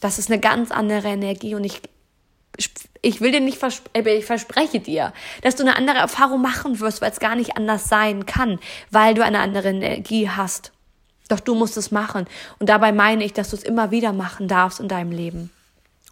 Das 0.00 0.18
ist 0.18 0.30
eine 0.30 0.38
ganz 0.38 0.70
andere 0.70 1.08
Energie 1.08 1.54
und 1.54 1.64
ich, 1.64 1.80
ich 3.00 3.20
will 3.22 3.32
dir 3.32 3.40
nicht 3.40 3.58
versprechen, 3.58 4.06
äh, 4.06 4.18
ich 4.18 4.26
verspreche 4.26 4.80
dir, 4.80 5.14
dass 5.42 5.56
du 5.56 5.62
eine 5.62 5.76
andere 5.76 5.98
Erfahrung 5.98 6.42
machen 6.42 6.78
wirst, 6.80 7.00
weil 7.00 7.10
es 7.10 7.20
gar 7.20 7.34
nicht 7.34 7.56
anders 7.56 7.88
sein 7.88 8.26
kann, 8.26 8.58
weil 8.90 9.14
du 9.14 9.24
eine 9.24 9.40
andere 9.40 9.70
Energie 9.70 10.28
hast. 10.28 10.72
Doch 11.28 11.40
du 11.40 11.54
musst 11.54 11.76
es 11.76 11.90
machen. 11.90 12.26
Und 12.58 12.68
dabei 12.68 12.92
meine 12.92 13.24
ich, 13.24 13.32
dass 13.32 13.50
du 13.50 13.56
es 13.56 13.62
immer 13.62 13.90
wieder 13.90 14.12
machen 14.12 14.46
darfst 14.48 14.80
in 14.80 14.88
deinem 14.88 15.12
Leben 15.12 15.50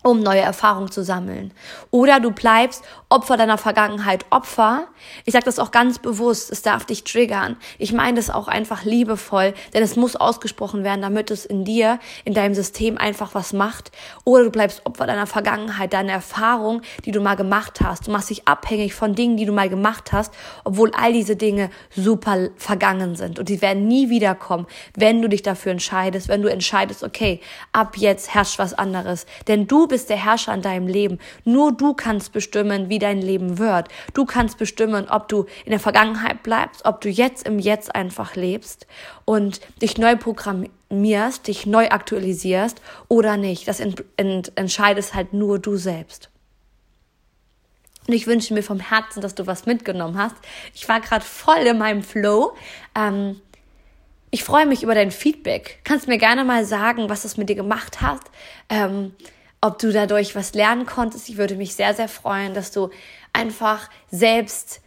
um 0.06 0.20
neue 0.20 0.40
Erfahrungen 0.40 0.90
zu 0.90 1.02
sammeln. 1.02 1.52
Oder 1.90 2.20
du 2.20 2.30
bleibst 2.30 2.84
Opfer 3.08 3.36
deiner 3.36 3.58
Vergangenheit, 3.58 4.24
Opfer. 4.30 4.86
Ich 5.24 5.32
sage 5.32 5.44
das 5.44 5.58
auch 5.58 5.70
ganz 5.70 5.98
bewusst, 5.98 6.50
es 6.50 6.62
darf 6.62 6.84
dich 6.84 7.04
triggern. 7.04 7.56
Ich 7.78 7.92
meine 7.92 8.16
das 8.16 8.30
auch 8.30 8.46
einfach 8.48 8.84
liebevoll, 8.84 9.54
denn 9.74 9.82
es 9.82 9.96
muss 9.96 10.16
ausgesprochen 10.16 10.84
werden, 10.84 11.02
damit 11.02 11.30
es 11.30 11.44
in 11.44 11.64
dir, 11.64 11.98
in 12.24 12.34
deinem 12.34 12.54
System 12.54 12.98
einfach 12.98 13.34
was 13.34 13.52
macht. 13.52 13.90
Oder 14.24 14.44
du 14.44 14.50
bleibst 14.50 14.86
Opfer 14.86 15.06
deiner 15.06 15.26
Vergangenheit, 15.26 15.92
deiner 15.92 16.12
Erfahrung, 16.12 16.82
die 17.04 17.10
du 17.10 17.20
mal 17.20 17.34
gemacht 17.34 17.80
hast. 17.80 18.06
Du 18.06 18.12
machst 18.12 18.30
dich 18.30 18.46
abhängig 18.46 18.94
von 18.94 19.14
Dingen, 19.14 19.36
die 19.36 19.44
du 19.44 19.52
mal 19.52 19.68
gemacht 19.68 20.12
hast, 20.12 20.32
obwohl 20.64 20.92
all 20.92 21.12
diese 21.12 21.34
Dinge 21.34 21.70
super 21.94 22.48
vergangen 22.56 23.16
sind 23.16 23.38
und 23.40 23.48
die 23.48 23.60
werden 23.60 23.88
nie 23.88 24.08
wiederkommen, 24.08 24.66
wenn 24.96 25.20
du 25.20 25.28
dich 25.28 25.42
dafür 25.42 25.72
entscheidest, 25.72 26.28
wenn 26.28 26.42
du 26.42 26.48
entscheidest, 26.48 27.02
okay, 27.02 27.40
ab 27.72 27.96
jetzt 27.96 28.34
herrscht 28.34 28.58
was 28.58 28.74
anderes, 28.74 29.26
denn 29.48 29.66
du 29.66 29.86
bist 29.86 29.95
der 30.04 30.22
Herrscher 30.22 30.52
in 30.52 30.60
deinem 30.60 30.86
Leben. 30.86 31.18
Nur 31.44 31.72
du 31.72 31.94
kannst 31.94 32.32
bestimmen, 32.32 32.90
wie 32.90 32.96
wie 32.96 32.98
dein 32.98 33.20
Leben 33.20 33.58
wird. 33.58 33.88
Du 34.14 34.24
kannst 34.24 34.56
bestimmen, 34.56 35.06
ob 35.10 35.28
du 35.28 35.44
in 35.66 35.70
der 35.70 35.80
Vergangenheit 35.80 36.42
bleibst, 36.42 36.86
ob 36.86 37.02
du 37.02 37.10
jetzt 37.10 37.46
im 37.46 37.58
Jetzt 37.58 37.94
einfach 37.94 38.36
lebst 38.36 38.86
und 39.26 39.60
dich 39.82 39.98
neu 39.98 40.16
programmierst, 40.16 41.46
dich 41.46 41.66
neu 41.66 41.90
aktualisierst 41.90 42.80
oder 43.08 43.36
nicht. 43.36 43.68
Das 43.68 43.80
ent 43.80 44.02
ent 44.16 44.50
entscheidest 44.54 45.12
halt 45.12 45.34
nur 45.34 45.58
du 45.58 45.76
selbst. 45.76 46.30
Und 48.06 48.14
ich 48.14 48.26
wünsche 48.26 48.54
mir 48.54 48.62
vom 48.62 48.80
Herzen, 48.80 49.20
dass 49.20 49.34
du 49.34 49.46
was 49.46 49.66
mitgenommen 49.66 50.16
hast. 50.16 50.36
Ich 50.74 50.88
war 50.88 51.02
gerade 51.02 51.24
voll 51.24 51.66
in 51.66 51.76
meinem 51.76 52.02
Flow. 52.02 52.56
Ähm, 52.94 53.42
ich 54.30 54.42
freue 54.42 54.64
mich 54.64 54.82
über 54.82 54.94
dein 54.94 55.10
Feedback. 55.10 55.80
Kannst 55.84 56.08
mir 56.08 56.16
gerne 56.16 56.44
mal 56.44 56.64
sagen, 56.64 57.10
was 57.10 57.26
es 57.26 57.36
mit 57.36 57.50
dir 57.50 57.56
gemacht 57.56 58.00
hat. 58.00 58.22
Ähm, 58.70 59.12
ob 59.60 59.78
du 59.78 59.92
dadurch 59.92 60.34
was 60.36 60.54
lernen 60.54 60.86
konntest. 60.86 61.28
Ich 61.28 61.36
würde 61.36 61.56
mich 61.56 61.74
sehr, 61.74 61.94
sehr 61.94 62.08
freuen, 62.08 62.54
dass 62.54 62.70
du 62.70 62.90
einfach 63.32 63.90
selbst 64.10 64.80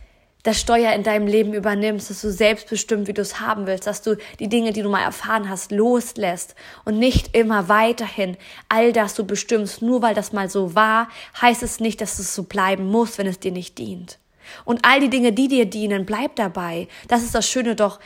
das 0.44 0.60
Steuer 0.60 0.94
in 0.94 1.04
deinem 1.04 1.28
Leben 1.28 1.54
übernimmst, 1.54 2.10
dass 2.10 2.22
du 2.22 2.32
selbst 2.32 2.70
bestimmt, 2.70 3.08
wie 3.08 3.14
du 3.14 3.22
es 3.22 3.42
haben 3.42 3.68
willst, 3.68 3.88
dass 3.88 4.02
du 4.02 4.16
die 4.40 4.48
Dinge, 4.48 4.72
die 4.72 4.82
du 4.82 4.90
mal 4.90 5.04
erfahren 5.04 5.50
hast, 5.50 5.72
loslässt 5.72 6.56
und 6.86 6.98
nicht 6.98 7.36
immer 7.36 7.68
weiterhin 7.68 8.38
all 8.70 8.94
das 8.94 9.16
du 9.16 9.26
bestimmst. 9.26 9.82
Nur 9.82 10.02
weil 10.02 10.16
das 10.16 10.32
mal 10.32 10.50
so 10.50 10.76
war, 10.76 11.10
heißt 11.42 11.62
es 11.62 11.82
nicht, 11.82 12.00
dass 12.00 12.20
es 12.20 12.34
so 12.34 12.44
bleiben 12.44 12.86
muss, 12.86 13.18
wenn 13.18 13.28
es 13.28 13.40
dir 13.40 13.52
nicht 13.52 13.78
dient. 13.78 14.18
Und 14.66 14.80
all 14.84 15.00
die 15.00 15.10
Dinge, 15.10 15.34
die 15.34 15.48
dir 15.48 15.66
dienen, 15.66 16.06
bleib 16.06 16.36
dabei. 16.36 16.88
Das 17.08 17.22
ist 17.22 17.36
das 17.36 17.48
Schöne 17.48 17.76
doch 17.76 18.00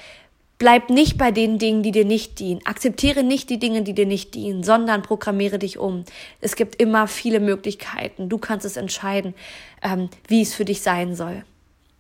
Bleib 0.60 0.90
nicht 0.90 1.18
bei 1.18 1.32
den 1.32 1.58
Dingen, 1.58 1.84
die 1.84 1.92
dir 1.92 2.06
nicht 2.06 2.40
dienen. 2.40 2.62
Akzeptiere 2.66 3.24
nicht 3.24 3.50
die 3.50 3.60
Dinge, 3.60 3.82
die 3.82 3.94
dir 3.94 4.06
nicht 4.06 4.34
dienen, 4.34 4.64
sondern 4.64 5.02
programmiere 5.02 5.60
dich 5.60 5.78
um. 5.78 6.06
Es 6.42 6.56
gibt 6.56 6.76
immer 6.76 7.08
viele 7.08 7.40
Möglichkeiten. 7.40 8.30
Du 8.30 8.38
kannst 8.38 8.66
es 8.66 8.78
entscheiden, 8.78 9.34
ähm, 9.82 10.10
wie 10.28 10.42
es 10.42 10.54
für 10.54 10.66
dich 10.66 10.82
sein 10.82 11.16
soll. 11.16 11.44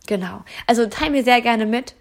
Genau. 0.07 0.43
Also 0.67 0.85
teile 0.85 1.11
mir 1.11 1.23
sehr 1.23 1.41
gerne 1.41 1.65
mit, 1.65 1.95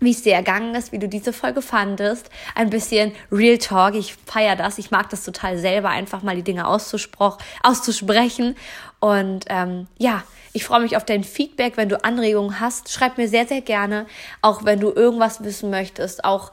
wie 0.00 0.10
es 0.10 0.22
dir 0.22 0.34
ergangen 0.34 0.74
ist, 0.74 0.92
wie 0.92 0.98
du 0.98 1.08
diese 1.08 1.32
Folge 1.32 1.60
fandest. 1.60 2.30
Ein 2.54 2.70
bisschen 2.70 3.12
Real 3.32 3.58
Talk. 3.58 3.94
Ich 3.94 4.14
feiere 4.26 4.56
das. 4.56 4.78
Ich 4.78 4.90
mag 4.90 5.10
das 5.10 5.24
total 5.24 5.58
selber, 5.58 5.90
einfach 5.90 6.22
mal 6.22 6.36
die 6.36 6.44
Dinge 6.44 6.66
auszusprechen. 6.66 8.56
Und 9.00 9.44
ähm, 9.48 9.88
ja, 9.98 10.22
ich 10.52 10.64
freue 10.64 10.80
mich 10.80 10.96
auf 10.96 11.04
dein 11.04 11.24
Feedback. 11.24 11.76
Wenn 11.76 11.88
du 11.88 12.02
Anregungen 12.04 12.60
hast, 12.60 12.90
schreib 12.90 13.18
mir 13.18 13.28
sehr, 13.28 13.46
sehr 13.46 13.60
gerne. 13.60 14.06
Auch 14.42 14.64
wenn 14.64 14.80
du 14.80 14.90
irgendwas 14.90 15.42
wissen 15.44 15.70
möchtest, 15.70 16.24
auch 16.24 16.50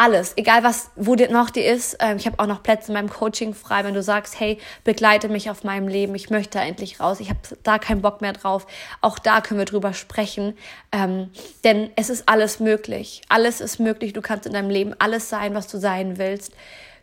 alles, 0.00 0.32
egal 0.36 0.64
was, 0.64 0.90
wo 0.96 1.14
dir 1.14 1.30
noch 1.30 1.50
dir 1.50 1.70
ist. 1.70 1.98
Ähm, 2.00 2.16
ich 2.16 2.24
habe 2.24 2.38
auch 2.38 2.46
noch 2.46 2.62
Plätze 2.62 2.88
in 2.88 2.94
meinem 2.94 3.10
Coaching 3.10 3.52
frei, 3.52 3.84
wenn 3.84 3.92
du 3.92 4.02
sagst, 4.02 4.40
hey, 4.40 4.56
begleite 4.82 5.28
mich 5.28 5.50
auf 5.50 5.62
meinem 5.62 5.88
Leben, 5.88 6.14
ich 6.14 6.30
möchte 6.30 6.58
da 6.58 6.64
endlich 6.64 7.00
raus, 7.00 7.20
ich 7.20 7.28
habe 7.28 7.40
da 7.62 7.78
keinen 7.78 8.00
Bock 8.00 8.22
mehr 8.22 8.32
drauf. 8.32 8.66
Auch 9.02 9.18
da 9.18 9.42
können 9.42 9.60
wir 9.60 9.66
drüber 9.66 9.92
sprechen, 9.92 10.56
ähm, 10.90 11.28
denn 11.64 11.90
es 11.96 12.08
ist 12.08 12.30
alles 12.30 12.60
möglich. 12.60 13.20
Alles 13.28 13.60
ist 13.60 13.78
möglich. 13.78 14.14
Du 14.14 14.22
kannst 14.22 14.46
in 14.46 14.54
deinem 14.54 14.70
Leben 14.70 14.94
alles 14.98 15.28
sein, 15.28 15.54
was 15.54 15.68
du 15.68 15.76
sein 15.76 16.16
willst. 16.16 16.54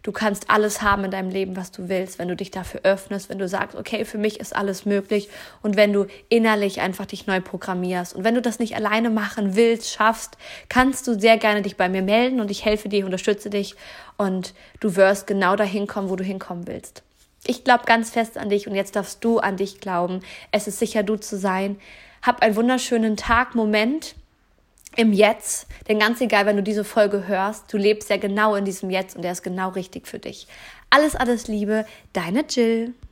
Du 0.07 0.13
kannst 0.13 0.49
alles 0.49 0.81
haben 0.81 1.03
in 1.03 1.11
deinem 1.11 1.29
Leben, 1.29 1.57
was 1.57 1.73
du 1.73 1.89
willst, 1.89 2.17
wenn 2.17 2.29
du 2.29 2.35
dich 2.37 2.49
dafür 2.49 2.79
öffnest, 2.83 3.27
wenn 3.27 3.39
du 3.39 3.47
sagst, 3.49 3.75
okay, 3.75 4.05
für 4.05 4.17
mich 4.17 4.39
ist 4.39 4.55
alles 4.55 4.85
möglich 4.85 5.27
und 5.61 5.75
wenn 5.75 5.91
du 5.91 6.05
innerlich 6.29 6.79
einfach 6.79 7.05
dich 7.05 7.27
neu 7.27 7.41
programmierst. 7.41 8.15
Und 8.15 8.23
wenn 8.23 8.33
du 8.33 8.41
das 8.41 8.57
nicht 8.57 8.77
alleine 8.77 9.09
machen 9.09 9.57
willst, 9.57 9.91
schaffst, 9.91 10.37
kannst 10.69 11.07
du 11.07 11.19
sehr 11.19 11.37
gerne 11.37 11.61
dich 11.61 11.75
bei 11.75 11.89
mir 11.89 12.03
melden 12.03 12.39
und 12.39 12.49
ich 12.49 12.63
helfe 12.63 12.87
dir, 12.87 13.03
unterstütze 13.03 13.49
dich 13.49 13.75
und 14.15 14.53
du 14.79 14.95
wirst 14.95 15.27
genau 15.27 15.57
dahin 15.57 15.87
kommen, 15.87 16.09
wo 16.09 16.15
du 16.15 16.23
hinkommen 16.23 16.67
willst. 16.67 17.03
Ich 17.45 17.65
glaube 17.65 17.83
ganz 17.83 18.09
fest 18.09 18.37
an 18.37 18.47
dich 18.47 18.65
und 18.65 18.75
jetzt 18.75 18.95
darfst 18.95 19.21
du 19.25 19.39
an 19.39 19.57
dich 19.57 19.81
glauben. 19.81 20.21
Es 20.53 20.69
ist 20.69 20.79
sicher, 20.79 21.03
du 21.03 21.17
zu 21.17 21.37
sein. 21.37 21.77
Hab 22.21 22.41
einen 22.41 22.55
wunderschönen 22.55 23.17
Tag, 23.17 23.55
Moment 23.55 24.15
im 24.97 25.13
Jetzt. 25.13 25.67
Denn 25.87 25.99
ganz 25.99 26.19
egal, 26.19 26.45
wenn 26.45 26.57
du 26.57 26.63
diese 26.63 26.83
Folge 26.83 27.27
hörst, 27.27 27.71
du 27.71 27.77
lebst 27.77 28.09
ja 28.09 28.17
genau 28.17 28.55
in 28.55 28.65
diesem 28.65 28.89
Jetzt 28.89 29.15
und 29.15 29.21
der 29.21 29.31
ist 29.31 29.43
genau 29.43 29.69
richtig 29.69 30.07
für 30.07 30.19
dich. 30.19 30.47
Alles, 30.89 31.15
alles 31.15 31.47
Liebe, 31.47 31.85
deine 32.13 32.43
Jill. 32.49 32.93